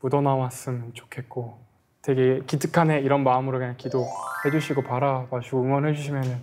묻어나왔으면 0.01 0.91
좋겠고 0.93 1.59
되게 2.01 2.41
기특하네 2.47 3.01
이런 3.01 3.23
마음으로 3.23 3.59
그냥 3.59 3.75
기도해 3.77 4.51
주시고 4.51 4.83
바라봐 4.83 5.41
주고 5.41 5.63
응원해 5.63 5.93
주시면 5.93 6.41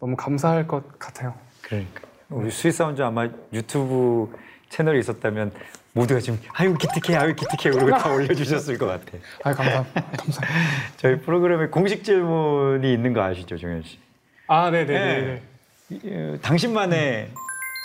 너무 0.00 0.16
감사할 0.16 0.66
것 0.66 0.98
같아요. 0.98 1.34
그러니까 1.62 2.02
우리 2.28 2.50
Sweet 2.50 2.72
Sound 2.72 3.00
아마 3.02 3.28
유튜브 3.52 4.34
채널이 4.68 4.98
있었다면 5.00 5.52
모두가 5.94 6.20
지금 6.20 6.40
아유 6.54 6.74
기특해, 6.74 7.16
아유 7.16 7.34
기특해 7.34 7.74
그러고 7.74 7.90
다 7.90 8.12
올려주셨을 8.12 8.78
것 8.78 8.86
같아. 8.86 9.18
아 9.44 9.52
감사합니다. 9.52 10.00
감사합니다. 10.02 10.46
저희 10.96 11.20
프로그램에 11.20 11.66
공식 11.68 12.04
질문이 12.04 12.92
있는 12.92 13.12
거 13.12 13.22
아시죠, 13.22 13.56
종현 13.56 13.82
씨? 13.82 13.98
아 14.46 14.70
네네네. 14.70 15.20
네. 15.20 15.42
이, 15.90 16.00
어, 16.06 16.38
당신만의 16.40 17.30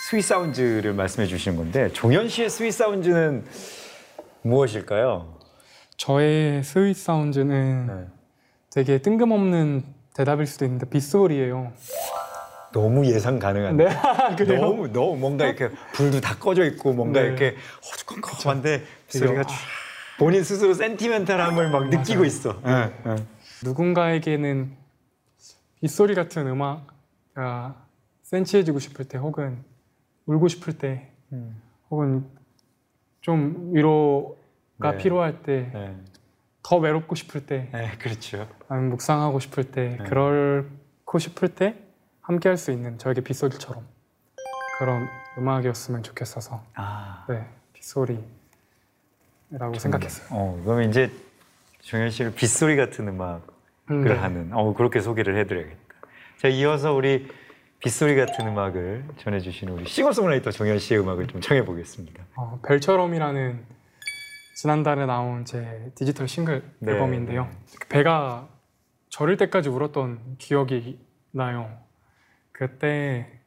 sweet 0.09 0.21
sound를 0.21 0.93
말씀해 0.93 1.27
주시는 1.27 1.57
건데 1.57 1.89
종현 1.91 2.29
씨의 2.29 2.49
sweet 2.49 2.71
sound는 2.71 3.43
무엇일까요? 4.47 5.37
저의 5.97 6.63
sweet 6.63 6.95
sound는 6.95 7.87
네. 7.87 8.07
되게 8.71 9.01
뜬금없는 9.01 9.83
대답일 10.13 10.45
수도 10.45 10.65
있는데 10.65 10.87
빗소리예요. 10.89 11.73
너무 12.73 13.05
예상 13.07 13.39
가능한데 13.39 13.85
네, 13.85 13.95
그래요? 14.37 14.61
너무 14.61 14.87
너무 14.91 15.17
뭔가 15.17 15.45
이렇게 15.45 15.69
불도 15.93 16.21
다 16.21 16.37
꺼져 16.37 16.65
있고 16.65 16.93
뭔가 16.93 17.21
네. 17.21 17.27
이렇게 17.27 17.55
되게 18.05 18.85
소리가 19.07 19.41
아. 19.41 19.43
쫙 19.43 19.55
본인 20.19 20.43
스스로 20.43 20.73
센티멘탈함을 20.73 21.69
막 21.69 21.89
느끼고 21.89 22.25
있어. 22.25 22.59
예, 22.65 22.91
예. 23.07 23.15
누군가에게는 23.63 24.75
빗소리 25.81 26.15
같은 26.15 26.47
음악가 26.47 27.85
센치해지고 28.23 28.79
싶을 28.79 29.05
때 29.05 29.17
혹은 29.17 29.63
울고 30.25 30.47
싶을 30.47 30.77
때 30.77 31.11
음. 31.31 31.61
혹은 31.89 32.25
좀 33.21 33.71
위로가 33.73 34.36
네. 34.79 34.97
필요할 34.97 35.41
때더 35.43 35.79
네. 35.79 35.95
외롭고 36.81 37.15
싶을 37.15 37.45
때 37.45 37.69
네, 37.71 37.91
그렇죠. 37.99 38.47
아니면 38.67 38.91
묵상하고 38.91 39.39
싶을 39.39 39.71
때 39.71 39.97
네. 39.97 40.03
그럴고 40.09 41.19
싶을 41.19 41.49
때 41.49 41.75
함께 42.21 42.49
할 42.49 42.57
수 42.57 42.71
있는 42.71 42.97
저에게 42.97 43.21
빗소리처럼 43.21 43.85
그런 44.79 45.07
음악이었으면 45.37 46.03
좋겠어서 46.03 46.63
아, 46.75 47.25
네 47.29 47.45
빗소리라고 47.73 48.25
생각했어요. 49.79 50.27
어, 50.31 50.61
그러면 50.63 50.89
이제 50.89 51.09
종현 51.81 52.09
씨를 52.11 52.33
빗소리 52.33 52.75
같은 52.75 53.07
음악을 53.07 53.41
음, 53.91 54.03
네. 54.03 54.13
하는, 54.13 54.51
어, 54.53 54.73
그렇게 54.73 54.99
소개를 54.99 55.37
해드려야겠다. 55.37 55.77
자, 56.37 56.47
이어서 56.49 56.93
우리 56.93 57.27
빗소리 57.79 58.15
같은 58.17 58.45
음악을 58.47 59.05
전해주시는 59.17 59.71
우리 59.73 59.85
싱어송라이터 59.85 60.51
종현 60.51 60.79
씨의 60.79 60.99
음악을 60.99 61.27
좀 61.27 61.39
청해 61.39 61.63
보겠습니다. 61.63 62.25
어, 62.35 62.59
별처럼이라는 62.65 63.76
지난달에 64.57 65.05
나온 65.05 65.45
제 65.45 65.91
디지털 65.93 66.27
싱글 66.27 66.63
네. 66.79 66.93
앨범인데요. 66.93 67.47
배가 67.89 68.47
저릴 69.07 69.37
때까지 69.37 69.69
울었던 69.69 70.37
기억이 70.39 70.99
나요. 71.29 71.77
그때 72.51 73.39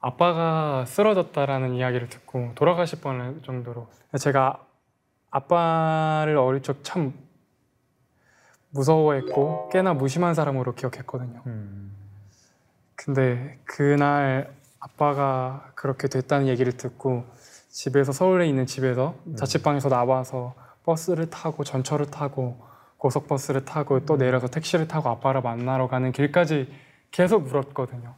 아빠가 0.00 0.84
쓰러졌다라는 0.84 1.74
이야기를 1.74 2.08
듣고 2.08 2.50
돌아가실 2.56 3.00
뻔할 3.00 3.40
정도로 3.44 3.86
제가 4.18 4.66
아빠를 5.30 6.36
어릴 6.38 6.60
적 6.60 6.82
참 6.82 7.14
무서워했고 8.70 9.68
꽤나 9.68 9.94
무심한 9.94 10.34
사람으로 10.34 10.74
기억했거든요. 10.74 11.40
음. 11.46 11.96
근데 12.96 13.60
그날 13.64 14.52
아빠가 14.80 15.70
그렇게 15.76 16.08
됐다는 16.08 16.48
얘기를 16.48 16.72
듣고 16.72 17.24
집에서 17.76 18.10
서울에 18.10 18.48
있는 18.48 18.64
집에서 18.64 19.14
자취방에서 19.36 19.90
나와서 19.90 20.54
버스를 20.86 21.28
타고 21.28 21.62
전철을 21.62 22.06
타고 22.06 22.56
고속버스를 22.96 23.66
타고 23.66 24.00
또 24.06 24.16
내려서 24.16 24.46
택시를 24.46 24.88
타고 24.88 25.10
아빠를 25.10 25.42
만나러 25.42 25.86
가는 25.86 26.10
길까지 26.10 26.72
계속 27.10 27.46
울었거든요. 27.46 28.14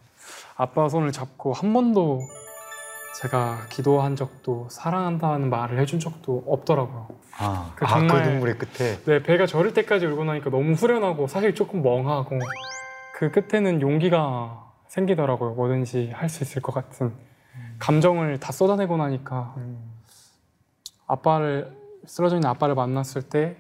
아빠 0.57 0.89
손을 0.89 1.11
잡고 1.11 1.55
한 1.55 1.73
번도 1.73 2.21
제가 3.21 3.67
기도한 3.69 4.15
적도 4.15 4.69
사랑한다는 4.71 5.51
말을 5.51 5.81
해준 5.81 5.99
적도 5.99 6.45
없더라고요. 6.47 7.09
아, 7.41 7.73
그 7.75 7.85
아, 7.85 7.89
정말- 7.89 8.23
그 8.23 8.29
눈물의 8.29 8.59
끝에. 8.59 8.99
네, 9.07 9.23
배가 9.25 9.47
저릴 9.47 9.75
때까지 9.75 10.07
울고 10.07 10.23
나니까 10.23 10.51
너무 10.51 10.75
후련하고 10.75 11.27
사실 11.27 11.57
조금 11.57 11.83
멍하고 11.83 12.39
그 13.13 13.33
끝에는 13.33 13.81
용기가 13.81 14.71
생기더라고요. 14.87 15.55
뭐든지 15.55 16.13
할 16.15 16.29
수 16.29 16.45
있을 16.45 16.63
것 16.63 16.73
같은 16.73 17.13
감정을 17.79 18.39
다 18.41 18.53
쏟아내고 18.53 18.97
나니까 18.97 19.55
아빠를 21.07 21.77
쓰러져 22.07 22.37
있는 22.37 22.49
아빠를 22.49 22.75
만났을 22.75 23.23
때 23.23 23.57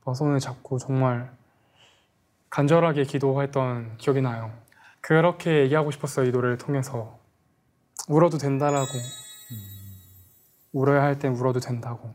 아빠 0.00 0.14
손을 0.14 0.38
잡고 0.40 0.78
정말 0.78 1.30
간절하게 2.50 3.04
기도했던 3.04 3.98
기억이 3.98 4.22
나요. 4.22 4.52
그렇게 5.00 5.60
얘기하고 5.62 5.90
싶었어요. 5.90 6.26
이 6.26 6.30
노래를 6.30 6.58
통해서 6.58 7.18
울어도 8.08 8.38
된다라고 8.38 8.88
울어야 10.72 11.02
할 11.02 11.18
땐 11.18 11.34
울어도 11.34 11.60
된다고 11.60 12.14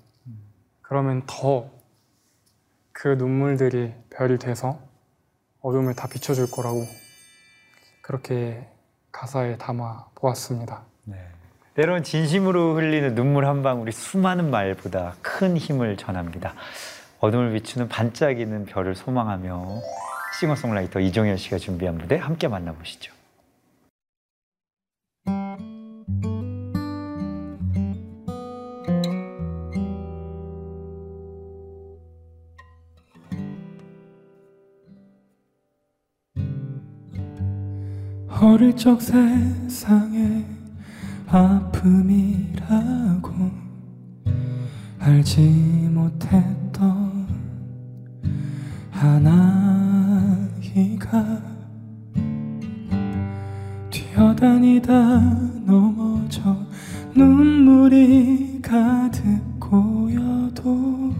그러면 0.81 1.23
더 1.27 1.69
그 2.93 3.07
눈물들이 3.09 3.93
별이 4.11 4.37
돼서 4.37 4.79
어둠을 5.61 5.95
다 5.95 6.07
비춰줄 6.07 6.49
거라고 6.51 6.85
그렇게 8.01 8.69
가사에 9.11 9.57
담아 9.57 10.11
보았습니다. 10.15 10.85
네. 11.05 11.17
때론 11.75 12.03
진심으로 12.03 12.75
흘리는 12.75 13.15
눈물 13.15 13.45
한 13.45 13.63
방울이 13.63 13.91
수많은 13.91 14.51
말보다 14.51 15.15
큰 15.21 15.57
힘을 15.57 15.97
전합니다. 15.97 16.53
어둠을 17.19 17.53
비추는 17.53 17.89
반짝이는 17.89 18.65
별을 18.65 18.95
소망하며 18.95 19.81
싱어송라이터 20.39 20.99
이종현 20.99 21.37
씨가 21.37 21.57
준비한 21.57 21.97
무대 21.97 22.17
함께 22.17 22.47
만나보시죠. 22.47 23.13
어릴 38.41 38.75
적 38.75 39.01
세상에 39.01 40.52
아픔이라고 41.35 43.33
알지 44.99 45.41
못했던 45.91 47.27
하나이가 48.91 49.41
뛰어다니다 53.89 55.19
넘어져 55.65 56.55
눈물이 57.15 58.61
가득 58.61 59.59
고여도 59.59 61.15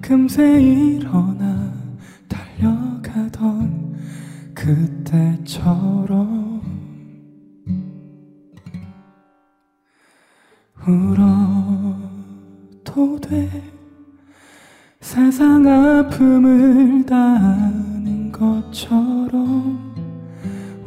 금세 0.00 0.60
일어나 0.60 1.72
달려가던 2.28 3.96
그때쯤 4.54 6.02
울 6.10 6.31
돼 13.32 13.48
세상 15.00 15.66
아픔을 15.66 17.06
다 17.06 17.16
아는 17.16 18.30
것처럼 18.30 19.94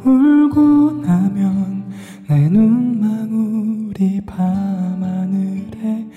울고 0.04 1.02
나면 1.02 1.90
내 2.28 2.48
눈망울이 2.48 4.20
밤하늘에 4.24 6.08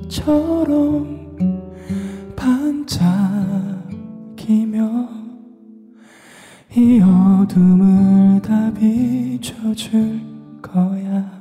별처럼 0.00 0.32
반짝이며 2.34 3.68
이 6.74 6.98
어둠을 7.02 8.40
다 8.40 8.72
비춰줄 8.72 10.18
거야 10.62 11.31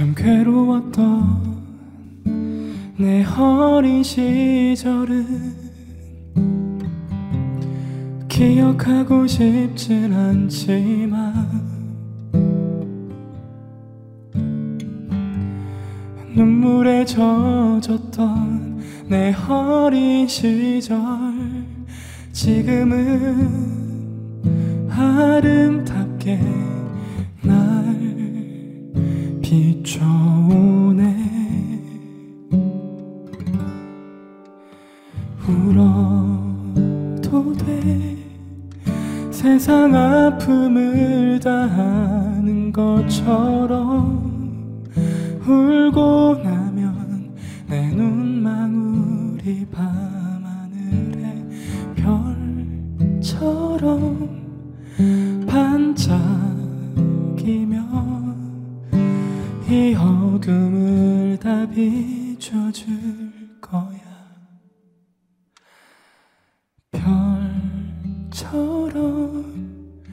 참 0.00 0.14
괴로웠던 0.14 1.60
내 2.96 3.22
어린 3.22 4.02
시절은 4.02 5.26
기억하고 8.26 9.26
싶진 9.26 10.14
않지만 10.14 11.50
눈물에 16.34 17.04
젖었던 17.04 18.80
내 19.06 19.34
어린 19.50 20.26
시절 20.26 20.96
지금은 22.32 23.50
아름답게 24.88 26.40
날 27.42 27.99
비춰오네. 29.82 31.16
울어도 35.48 37.24
돼. 37.54 38.16
세상 39.30 39.94
아픔을 39.94 41.40
다 41.40 41.50
아는 41.50 42.70
것처럼 42.72 44.20
울고 45.46 46.42
나면 46.44 47.34
내 47.68 47.88
눈망울이 47.94 49.66
밤하늘에 49.72 51.46
별처럼 53.20 54.39
다 61.40 61.66
비춰줄 61.70 63.58
거야. 63.62 63.98
별처럼 68.30 70.04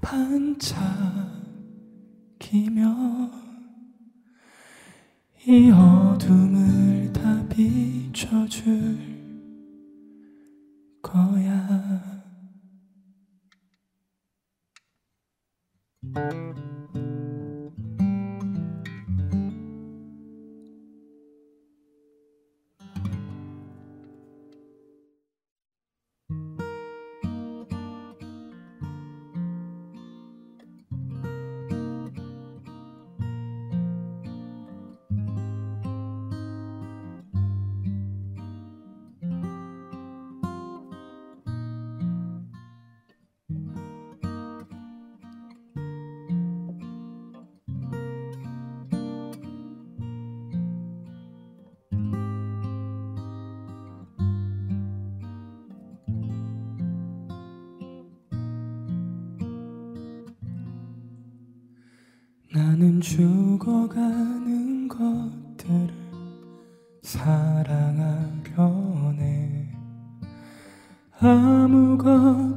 반짝이며 0.00 0.70
이 5.44 5.70
어둠을 5.72 7.12
다 7.12 7.44
비춰줄 7.48 9.19
나는 62.80 62.98
죽어가는 63.02 64.88
것들을 64.88 65.94
사랑하려 67.02 68.62
해 69.18 69.68
아무것 71.20 72.49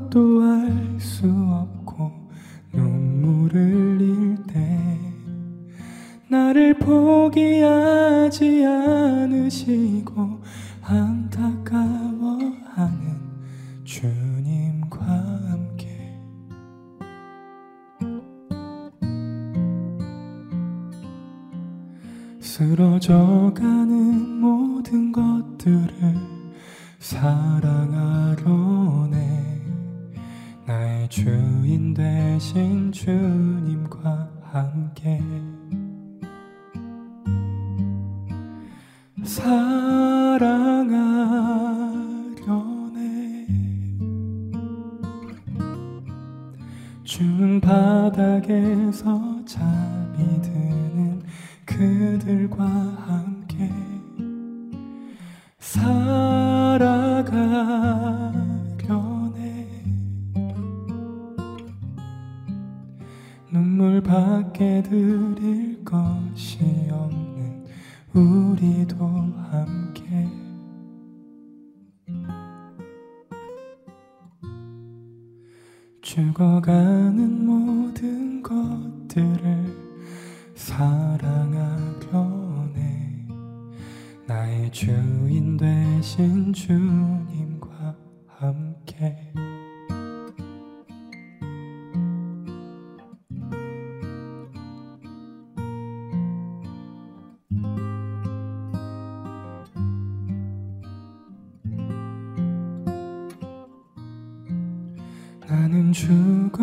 주인 31.14 31.94
되신 31.94 32.92
주님과 32.92 34.32
함께. 34.52 35.22
사 39.24 40.03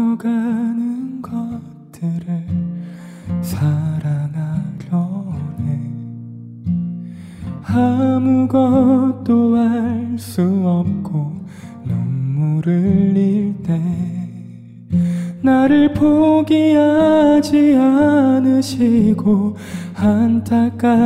죽어가는 0.01 1.21
것들을 1.21 2.47
사랑하려 3.43 4.95
해 5.61 5.79
아무것도 7.63 9.57
알 9.59 10.01
수 10.19 10.43
없고 10.43 11.33
눈물을 11.85 12.83
흘릴 12.83 13.55
때 13.63 13.81
나를 15.43 15.95
포기하지 15.95 17.77
않으시고 17.77 19.57
안타까워하는 19.97 21.01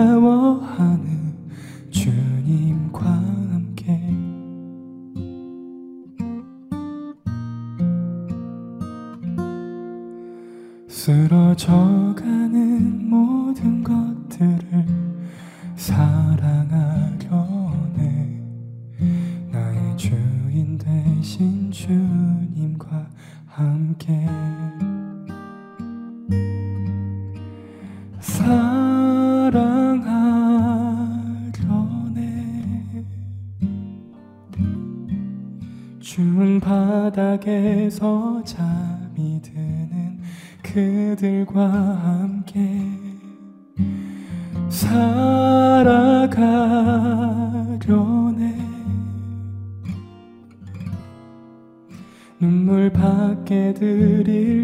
쓰러져 11.05 12.15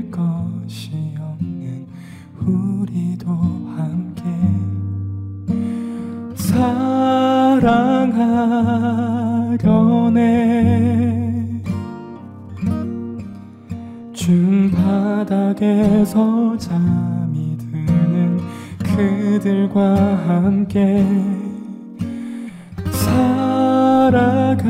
드릴 0.01 0.11
것이 0.11 0.93
없는 1.19 1.87
우리도 2.41 3.29
함께 3.77 4.25
사랑하려네. 6.35 6.81
준 14.15 14.71
바닥에서 14.71 16.57
잠이 16.57 17.59
드는 17.59 18.41
그들과 18.79 20.17
함께 20.27 21.05
살아가 22.91 24.65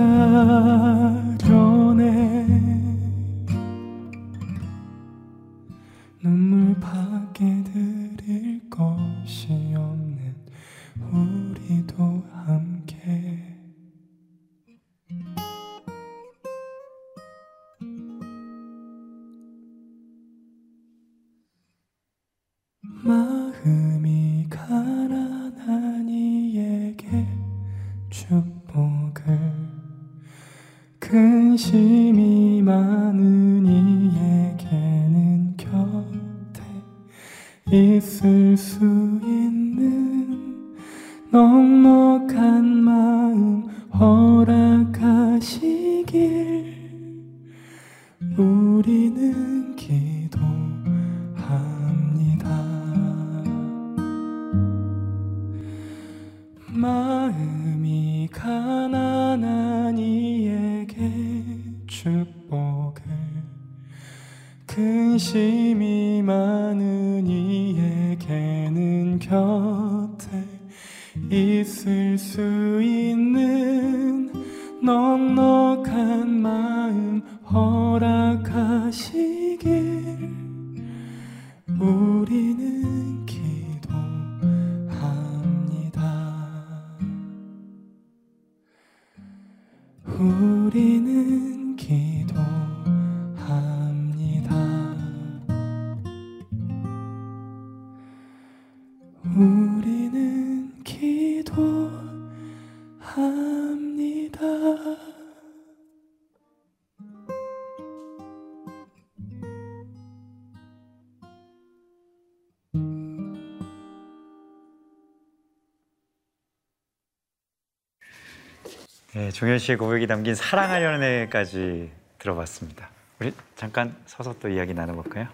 네, 119.30 119.32
종현 119.32 119.60
씨의 119.60 119.78
고백이 119.78 120.08
담긴 120.08 120.34
사랑하려는 120.34 121.22
애까지 121.22 121.92
들어봤습니다. 122.18 122.88
우리 123.20 123.32
잠깐 123.54 123.94
서서 124.04 124.34
또 124.40 124.48
이야기 124.48 124.74
나눠볼까요? 124.74 125.28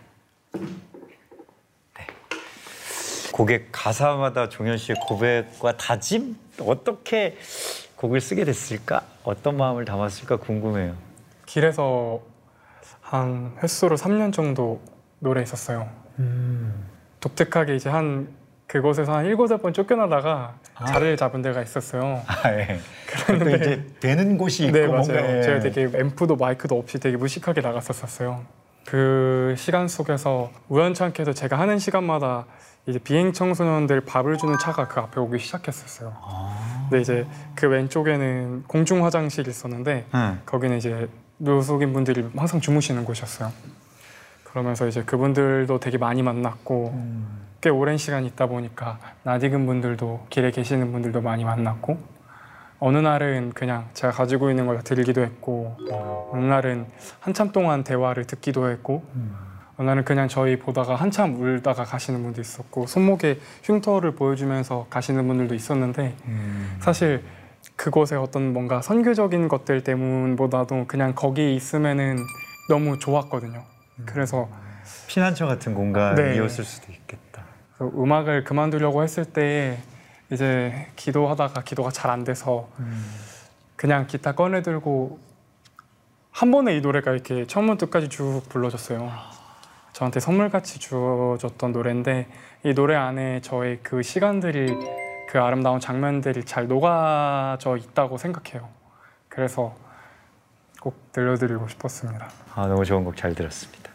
네. 0.53 2.07
고백 3.33 3.71
가사마다 3.73 4.51
종현 4.51 4.77
씨의 4.77 4.97
고백과 5.01 5.79
다짐 5.79 6.37
어떻게 6.61 7.39
곡을 7.97 8.21
쓰게 8.21 8.45
됐을까? 8.45 9.03
어떤 9.25 9.57
마음을 9.57 9.87
담았을까 9.87 10.37
궁금해요. 10.37 10.95
길에서 11.47 12.21
한 13.01 13.57
횟수로 13.63 13.97
3년 13.97 14.31
정도 14.31 14.83
노래했었어요. 15.21 15.89
독특하게 17.21 17.77
이제 17.77 17.89
한 17.89 18.29
그곳에서 18.77 19.15
한 19.15 19.27
일곱 19.27 19.47
번 19.63 19.73
쫓겨나다가 19.73 20.55
자리를 20.87 21.17
잡은 21.17 21.43
데가 21.43 21.63
있었어요. 21.63 22.23
아, 22.27 22.53
예. 22.53 22.79
또 23.39 23.51
이제 23.51 23.85
되는 24.01 24.37
곳이 24.37 24.67
있고 24.67 24.79
네 24.79 24.87
뭔가 24.87 25.13
맞아요. 25.13 25.39
예. 25.39 25.43
제가 25.43 25.61
되게 25.61 25.99
앰프도 25.99 26.37
마이크도 26.37 26.79
없이 26.79 26.99
되게 26.99 27.17
무식하게 27.17 27.61
나갔었었어요. 27.61 28.43
그 28.87 29.55
시간 29.57 29.89
속에서 29.89 30.51
우연찮게도 30.69 31.33
제가 31.33 31.59
하는 31.59 31.79
시간마다 31.79 32.47
이제 32.87 33.01
비행 33.01 33.33
청소년들 33.33 34.03
밥을 34.03 34.39
주는 34.39 34.57
차가 34.59 34.87
그 34.87 35.01
앞에 35.01 35.21
오기 35.21 35.39
시작했었어요. 35.41 36.13
아. 36.23 36.87
근데 36.89 37.01
이제 37.01 37.27
그 37.57 37.67
왼쪽에는 37.67 38.65
공중 38.69 39.05
화장실이 39.05 39.51
있었는데 39.51 40.07
응. 40.15 40.41
거기는 40.47 40.77
이제 40.77 41.09
노숙인 41.39 41.93
분들이 41.93 42.25
항상 42.37 42.61
주무시는 42.61 43.05
곳이었어요. 43.05 43.53
그러면서 44.45 44.87
이제 44.87 45.03
그분들도 45.03 45.81
되게 45.81 45.99
많이 45.99 46.23
만났고 46.23 46.93
음. 46.95 47.27
꽤 47.67 47.71
오랜 47.71 47.97
시간 47.97 48.25
있다 48.25 48.47
보니까 48.47 49.01
낯익은 49.25 49.67
분들도 49.67 50.27
길에 50.31 50.53
계시는 50.53 50.93
분들도 50.93 51.21
많이 51.21 51.45
만났고 51.45 51.99
어느 52.79 52.99
날은 52.99 53.55
그냥 53.55 53.89
제가 53.93 54.13
가지고 54.13 54.51
있는 54.51 54.67
걸다 54.69 54.83
들기도 54.83 55.21
했고 55.21 55.77
어느 56.31 56.45
날은 56.45 56.87
한참 57.19 57.51
동안 57.51 57.83
대화를 57.83 58.25
듣기도 58.25 58.71
했고 58.71 59.03
어느 59.77 59.89
날은 59.89 60.05
그냥 60.05 60.29
저희 60.29 60.61
보다가 60.61 60.95
한참 60.95 61.41
울다가 61.41 61.83
가시는 61.83 62.23
분도 62.23 62.41
있었고 62.41 62.87
손목에 62.87 63.41
흉터를 63.65 64.15
보여주면서 64.15 64.87
가시는 64.89 65.27
분들도 65.27 65.53
있었는데 65.53 66.15
음. 66.27 66.77
사실 66.79 67.25
그곳에 67.75 68.15
어떤 68.15 68.53
뭔가 68.53 68.81
선교적인 68.81 69.49
것들 69.49 69.83
때문보다도 69.83 70.85
그냥 70.87 71.15
거기 71.17 71.57
있으면은 71.57 72.19
너무 72.69 73.01
좋았거든요. 73.01 73.65
그래서 74.05 74.49
피난처 75.09 75.47
같은 75.47 75.75
공간이었을 75.75 76.65
네. 76.65 76.71
수도 76.71 76.93
있겠다. 76.93 77.26
그 77.79 77.91
음악을 77.97 78.45
그만두려고 78.45 79.03
했을 79.03 79.25
때 79.25 79.79
이제 80.31 80.89
기도하다가 80.97 81.63
기도가 81.63 81.91
잘 81.91 82.11
안 82.11 82.25
돼서 82.25 82.69
그냥 83.77 84.07
기타 84.07 84.33
꺼내 84.33 84.63
들고 84.63 85.19
한 86.31 86.51
번에 86.51 86.77
이 86.77 86.81
노래가 86.81 87.13
이렇게 87.13 87.47
처음부터 87.47 87.87
끝까지 87.87 88.09
쭉 88.09 88.43
불러졌어요. 88.49 89.11
저한테 89.93 90.21
선물같이 90.21 90.79
주어줬던 90.79 91.73
노래인데 91.73 92.27
이 92.65 92.75
노래 92.75 92.95
안에 92.95 93.41
저의 93.41 93.79
그 93.83 94.03
시간들이 94.03 94.75
그 95.29 95.41
아름다운 95.41 95.81
장면들이 95.81 96.45
잘 96.45 96.69
녹아져 96.69 97.77
있다고 97.77 98.19
생각해요. 98.19 98.69
그래서 99.29 99.75
꼭 100.81 101.13
들려드리고 101.13 101.69
싶었습니다. 101.69 102.29
아, 102.55 102.67
너무 102.67 102.85
좋은 102.85 103.05
곡 103.05 103.17
잘 103.17 103.35
들었습니다. 103.35 103.91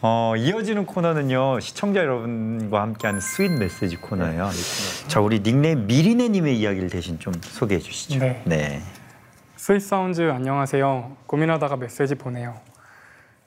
어, 0.00 0.34
이어지는 0.36 0.86
코너는요 0.86 1.58
시청자 1.58 2.00
여러분과 2.00 2.82
함께하는 2.82 3.20
sweet 3.20 3.50
메시지 3.50 3.96
코너예요. 3.96 4.48
자 5.08 5.20
우리 5.20 5.42
닉네임 5.42 5.86
미리네님의 5.88 6.56
이야기를 6.58 6.88
대신 6.88 7.18
좀 7.18 7.32
소개해 7.40 7.80
주시죠. 7.80 8.20
네. 8.20 8.42
네. 8.44 8.80
Sweet 9.56 9.80
Sounds 9.80 10.30
안녕하세요. 10.30 11.16
고민하다가 11.26 11.76
메시지 11.76 12.14
보내요. 12.14 12.54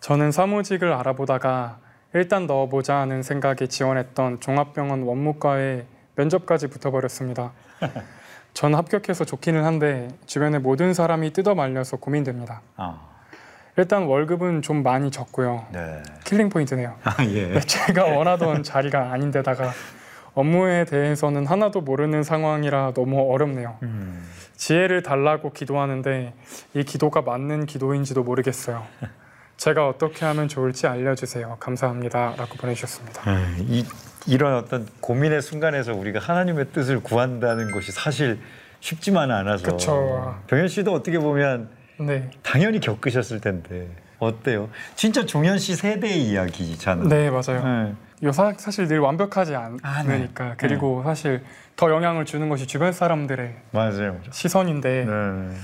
저는 0.01 0.31
사무직을 0.33 0.91
알아보다가 0.91 1.77
일단 2.13 2.47
넣어보자 2.47 2.97
하는 2.97 3.23
생각에 3.23 3.67
지원했던 3.69 4.41
종합병원 4.41 5.03
원무과에 5.03 5.85
면접까지 6.15 6.67
붙어버렸습니다. 6.67 7.53
전 8.53 8.75
합격해서 8.75 9.23
좋기는 9.23 9.63
한데 9.63 10.09
주변의 10.25 10.59
모든 10.59 10.93
사람이 10.93 11.31
뜯어 11.31 11.55
말려서 11.55 11.95
고민됩니다. 11.95 12.61
아, 12.75 12.99
일단 13.77 14.03
월급은 14.03 14.61
좀 14.61 14.83
많이 14.83 15.11
적고요. 15.11 15.65
네. 15.71 16.03
killing 16.25 16.49
point네요. 16.49 16.95
아 17.03 17.15
예. 17.25 17.59
제가 17.61 18.05
원하던 18.05 18.63
자리가 18.63 19.11
아닌데다가 19.11 19.71
업무에 20.33 20.85
대해서는 20.85 21.45
하나도 21.45 21.81
모르는 21.81 22.23
상황이라 22.23 22.93
너무 22.93 23.33
어렵네요. 23.33 23.77
음, 23.83 24.25
지혜를 24.55 25.03
달라고 25.03 25.51
기도하는데 25.51 26.33
이 26.73 26.83
기도가 26.83 27.21
맞는 27.21 27.65
기도인지도 27.65 28.23
모르겠어요. 28.23 28.85
제가 29.57 29.87
어떻게 29.87 30.25
하면 30.25 30.47
좋을지 30.47 30.87
알려주세요. 30.87 31.57
감사합니다.라고 31.59 32.55
보내주셨습니다. 32.57 33.29
아, 33.29 33.55
이 33.59 33.85
이런 34.27 34.55
어떤 34.55 34.87
고민의 35.01 35.41
순간에서 35.41 35.93
우리가 35.93 36.19
하나님의 36.19 36.67
뜻을 36.73 37.01
구한다는 37.01 37.71
것이 37.71 37.91
사실 37.91 38.39
쉽지만은 38.79 39.35
않아서. 39.35 39.63
그쵸. 39.63 40.39
병현 40.47 40.67
씨도 40.67 40.93
어떻게 40.93 41.19
보면 41.19 41.69
네, 42.05 42.29
당연히 42.43 42.79
겪으셨을 42.79 43.41
텐데 43.41 43.87
어때요? 44.19 44.69
진짜 44.95 45.25
종현 45.25 45.57
씨 45.59 45.75
세대의 45.75 46.23
이야기잖아요. 46.23 47.07
네 47.07 47.29
맞아요. 47.29 47.63
네. 47.63 47.93
요 48.23 48.31
사, 48.31 48.53
사실 48.57 48.87
늘 48.87 48.99
완벽하지 48.99 49.55
않, 49.55 49.79
아, 49.81 50.03
네. 50.03 50.15
으니까 50.15 50.55
그리고 50.57 51.01
사실 51.03 51.43
더 51.75 51.89
영향을 51.89 52.25
주는 52.25 52.47
것이 52.49 52.67
주변 52.67 52.91
사람들의 52.93 53.55
맞아요. 53.71 54.19
시선인데 54.29 55.05
네. 55.05 55.55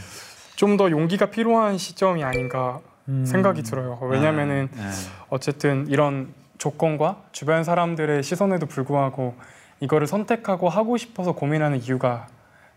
좀더 0.56 0.90
용기가 0.90 1.28
필요한 1.28 1.78
시점이 1.78 2.24
아닌가 2.24 2.80
음. 3.10 3.26
생각이 3.26 3.62
들어요. 3.62 4.00
왜냐면은 4.02 4.70
아, 4.78 4.82
네. 4.82 4.92
어쨌든 5.30 5.88
이런 5.88 6.34
조건과 6.58 7.22
주변 7.32 7.64
사람들의 7.64 8.24
시선에도 8.24 8.66
불구하고 8.66 9.36
이거를 9.80 10.08
선택하고 10.08 10.70
하고 10.70 10.98
싶어서 10.98 11.34
고민하는 11.34 11.82
이유가 11.84 12.28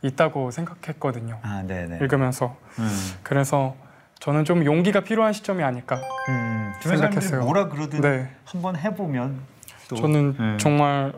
있다고 0.03 0.51
생각했거든요. 0.51 1.39
아, 1.43 1.63
네네. 1.67 1.99
읽으면서 2.01 2.57
음. 2.79 2.89
그래서 3.23 3.77
저는 4.19 4.45
좀 4.45 4.65
용기가 4.65 5.01
필요한 5.01 5.33
시점이 5.33 5.63
아닐까. 5.63 5.97
음. 6.29 6.73
사람들이 6.83 6.99
생각했어요. 6.99 7.43
뭐라 7.43 7.69
그러든 7.69 8.01
네, 8.01 8.31
한번 8.45 8.77
해보면 8.77 9.41
또 9.89 9.97
저는 9.97 10.37
네. 10.39 10.57
정말 10.59 11.13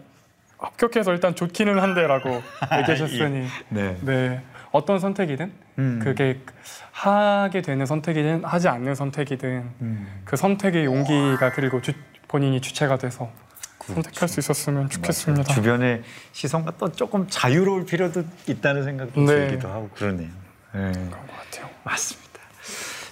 합격해서 0.58 1.12
일단 1.12 1.34
좋기는 1.34 1.78
한데라고 1.78 2.30
얘기하셨으니 2.78 3.46
네. 3.68 3.96
네 4.02 4.42
어떤 4.70 4.98
선택이든 4.98 5.52
음. 5.78 6.00
그게 6.02 6.40
하게 6.92 7.62
되는 7.62 7.84
선택이든 7.84 8.44
하지 8.44 8.68
않는 8.68 8.94
선택이든 8.94 9.70
음. 9.80 10.22
그 10.24 10.36
선택의 10.36 10.84
용기가 10.84 11.50
그리고 11.52 11.80
주, 11.80 11.92
본인이 12.28 12.60
주체가 12.60 12.98
돼서 12.98 13.30
선택할 13.86 14.28
수 14.28 14.40
있었으면 14.40 14.88
좋겠습니다. 14.88 15.44
맞아요. 15.48 15.54
주변의 15.54 16.02
시선과 16.32 16.74
또 16.78 16.92
조금 16.92 17.26
자유로울 17.28 17.84
필요도 17.86 18.22
있다는 18.48 18.84
생각도 18.84 19.20
네. 19.20 19.26
들기도 19.26 19.68
하고 19.68 19.88
그러네요. 19.94 20.28
네. 20.28 20.92
그런 20.92 21.10
것 21.10 21.26
같아요. 21.36 21.68
맞습니다. 21.84 22.40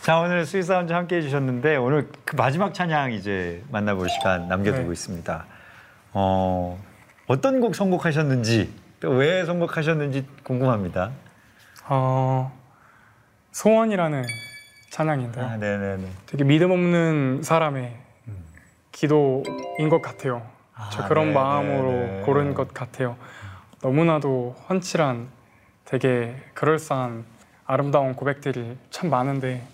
자 0.03 0.19
오늘 0.19 0.47
Sweet 0.47 0.70
Sound 0.70 0.93
함께 0.93 1.17
해주셨는데 1.17 1.77
오늘 1.77 2.09
그 2.25 2.37
마지막 2.37 2.73
찬양 2.73 3.13
이제 3.13 3.63
만나볼 3.71 4.09
시간 4.09 4.49
남겨두고 4.49 4.87
네. 4.87 4.93
있습니다. 4.93 5.47
어, 6.13 6.83
어떤 7.27 7.61
곡 7.61 7.75
선곡하셨는지 7.75 8.73
또 9.01 9.11
왜 9.11 9.45
선곡하셨는지 9.45 10.27
궁금합니다. 10.43 11.11
어, 11.89 12.53
소원이라는 13.53 14.25
찬양인데요. 14.91 15.45
아, 15.45 15.57
네네네. 15.57 16.07
되게 16.27 16.45
믿음 16.45 16.71
없는 16.71 17.43
사람의 17.43 17.97
기도인 18.93 19.89
것 19.89 20.03
같아요. 20.03 20.43
저 20.91 21.03
아, 21.03 21.09
그런 21.09 21.29
네, 21.29 21.35
마음으로 21.35 21.91
네, 21.91 22.07
네. 22.07 22.23
고른 22.23 22.55
것 22.55 22.73
같아요. 22.73 23.17
너무나도 23.83 24.57
헌칠한 24.69 25.29
되게 25.85 26.37
그럴싸한 26.55 27.25
아름다운 27.67 28.15
고백들이 28.15 28.77
참 28.91 29.11
많은데 29.11 29.67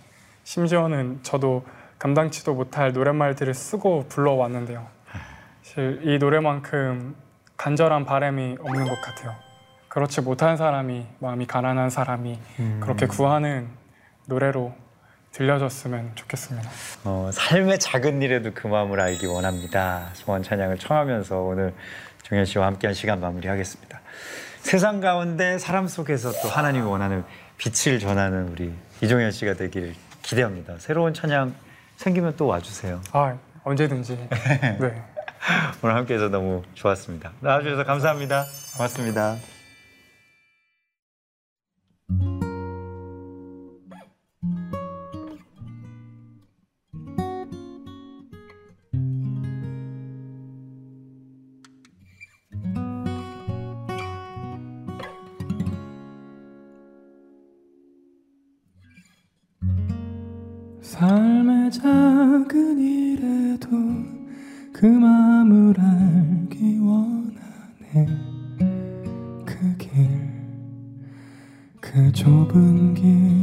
심지어는 0.44 1.20
저도 1.22 1.64
감당치도 1.98 2.54
못할 2.54 2.92
노랫말들을 2.92 3.54
쓰고 3.54 4.06
불러왔는데요. 4.08 4.86
사실 5.62 6.00
이 6.04 6.18
노래만큼 6.18 7.16
간절한 7.56 8.04
바람이 8.04 8.58
없는 8.60 8.84
것 8.88 9.00
같아요. 9.00 9.34
그렇지 9.88 10.20
못한 10.20 10.56
사람이 10.56 11.06
마음이 11.20 11.46
가난한 11.46 11.90
사람이 11.90 12.38
음. 12.60 12.80
그렇게 12.82 13.06
구하는 13.06 13.68
노래로 14.26 14.74
들려줬으면 15.36 16.12
좋겠습니다. 16.14 16.70
어, 17.04 17.30
삶의 17.32 17.78
작은 17.78 18.22
일에도 18.22 18.52
그 18.54 18.66
마음을 18.66 18.98
알기 19.00 19.26
원합니다. 19.26 20.08
소원 20.14 20.42
찬양을 20.42 20.78
청하면서 20.78 21.40
오늘 21.40 21.74
종현 22.22 22.46
씨와 22.46 22.66
함께한 22.66 22.94
시간 22.94 23.20
마무리하겠습니다. 23.20 24.00
세상 24.60 25.00
가운데 25.00 25.58
사람 25.58 25.88
속에서 25.88 26.32
또 26.42 26.48
하나님이 26.48 26.86
원하는 26.86 27.22
빛을 27.58 27.98
전하는 27.98 28.48
우리 28.48 28.72
이종현 29.02 29.30
씨가 29.30 29.54
되기를 29.54 29.94
기대합니다. 30.22 30.76
새로운 30.78 31.12
찬양 31.12 31.54
생기면 31.96 32.36
또 32.36 32.46
와주세요. 32.46 33.02
아 33.12 33.36
언제든지 33.62 34.16
네. 34.80 35.02
오늘 35.82 35.94
함께해서 35.94 36.28
너무 36.30 36.62
좋았습니다. 36.74 37.32
나와주셔서 37.40 37.84
감사합니다. 37.84 38.44
고맙습니다. 38.76 39.36
삶의 60.96 61.70
작은 61.72 62.78
일에도 62.78 63.68
그 64.72 64.86
마음을 64.86 65.78
알기 65.78 66.78
원하네. 66.78 68.06
그 69.44 69.76
길, 69.76 70.08
그 71.82 72.10
좁은 72.12 72.94
길 72.94 73.35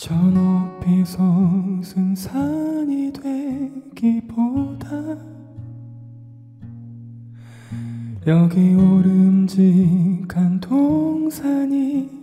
저 0.00 0.14
높이 0.14 1.04
솟은 1.04 2.14
산이 2.14 3.12
되기보다 3.94 4.88
여기 8.28 8.74
오름직한 8.76 10.60
동산이 10.60 12.17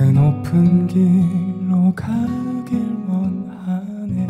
그 0.00 0.04
높은 0.04 0.86
길로 0.86 1.92
가길 1.94 2.80
원하네. 3.06 4.26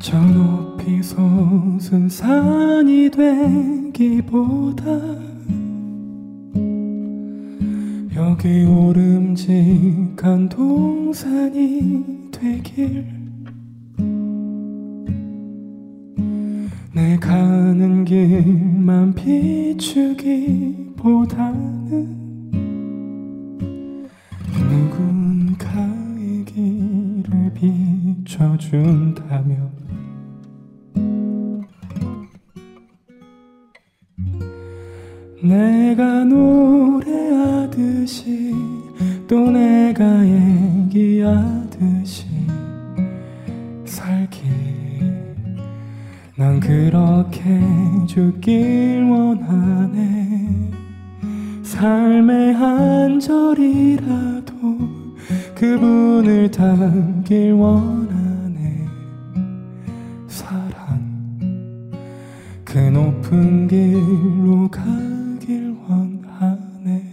저 0.00 0.18
높이 0.18 1.00
솟은 1.00 2.08
산이 2.08 3.12
되기보다 3.12 4.86
여기 8.16 8.64
삶의 51.76 52.54
한 52.54 53.20
절이라도 53.20 54.54
그분을 55.54 56.50
닮길 56.50 57.52
원하네. 57.52 58.86
사랑 60.26 61.90
그 62.64 62.78
높은 62.78 63.68
길로 63.68 64.70
가길 64.70 65.76
원하네. 65.86 67.12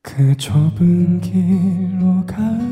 그 0.00 0.34
좁은 0.38 1.20
길로 1.20 2.24
가 2.24 2.69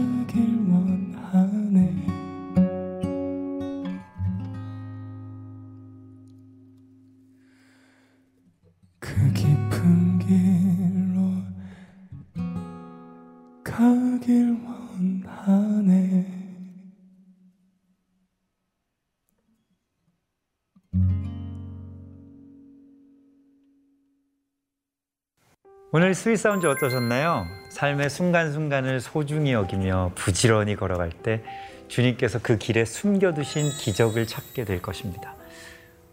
오늘 25.90 26.14
Sweet 26.14 26.36
Sound 26.36 26.66
어떠셨나요? 26.66 27.46
삶의 27.70 28.10
순간순간을 28.10 29.00
소중히 29.00 29.52
여기며 29.52 30.12
부지런히 30.14 30.76
걸어갈 30.76 31.10
때 31.10 31.42
주님께서 31.88 32.40
그 32.42 32.58
길에 32.58 32.84
숨겨두신 32.84 33.70
기적을 33.70 34.26
찾게 34.26 34.64
될 34.64 34.82
것입니다. 34.82 35.34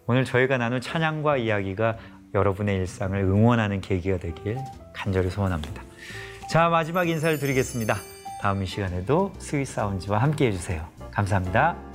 오늘 0.08 0.24
저희가 0.24 0.58
나눈 0.58 0.80
찬양과 0.80 1.36
이야기가 1.38 1.98
여러분의 2.34 2.78
일상을 2.78 3.20
응원하는 3.20 3.82
계기가 3.82 4.18
되길 4.18 4.60
간절히 4.94 5.30
소원합니다. 5.30 5.84
자, 6.50 6.70
마지막 6.70 7.10
인사를 7.10 7.38
드리겠습니다. 7.38 7.98
다음 8.42 8.64
이 8.64 8.66
시간에도 8.66 9.34
Sweet 9.40 9.66
Sound와 9.66 10.20
함께 10.20 10.48
해주세요. 10.48 10.88
감사합니다. 11.12 11.95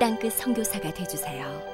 땅끝 0.00 0.32
선교사가 0.32 0.94
되주세요. 0.94 1.69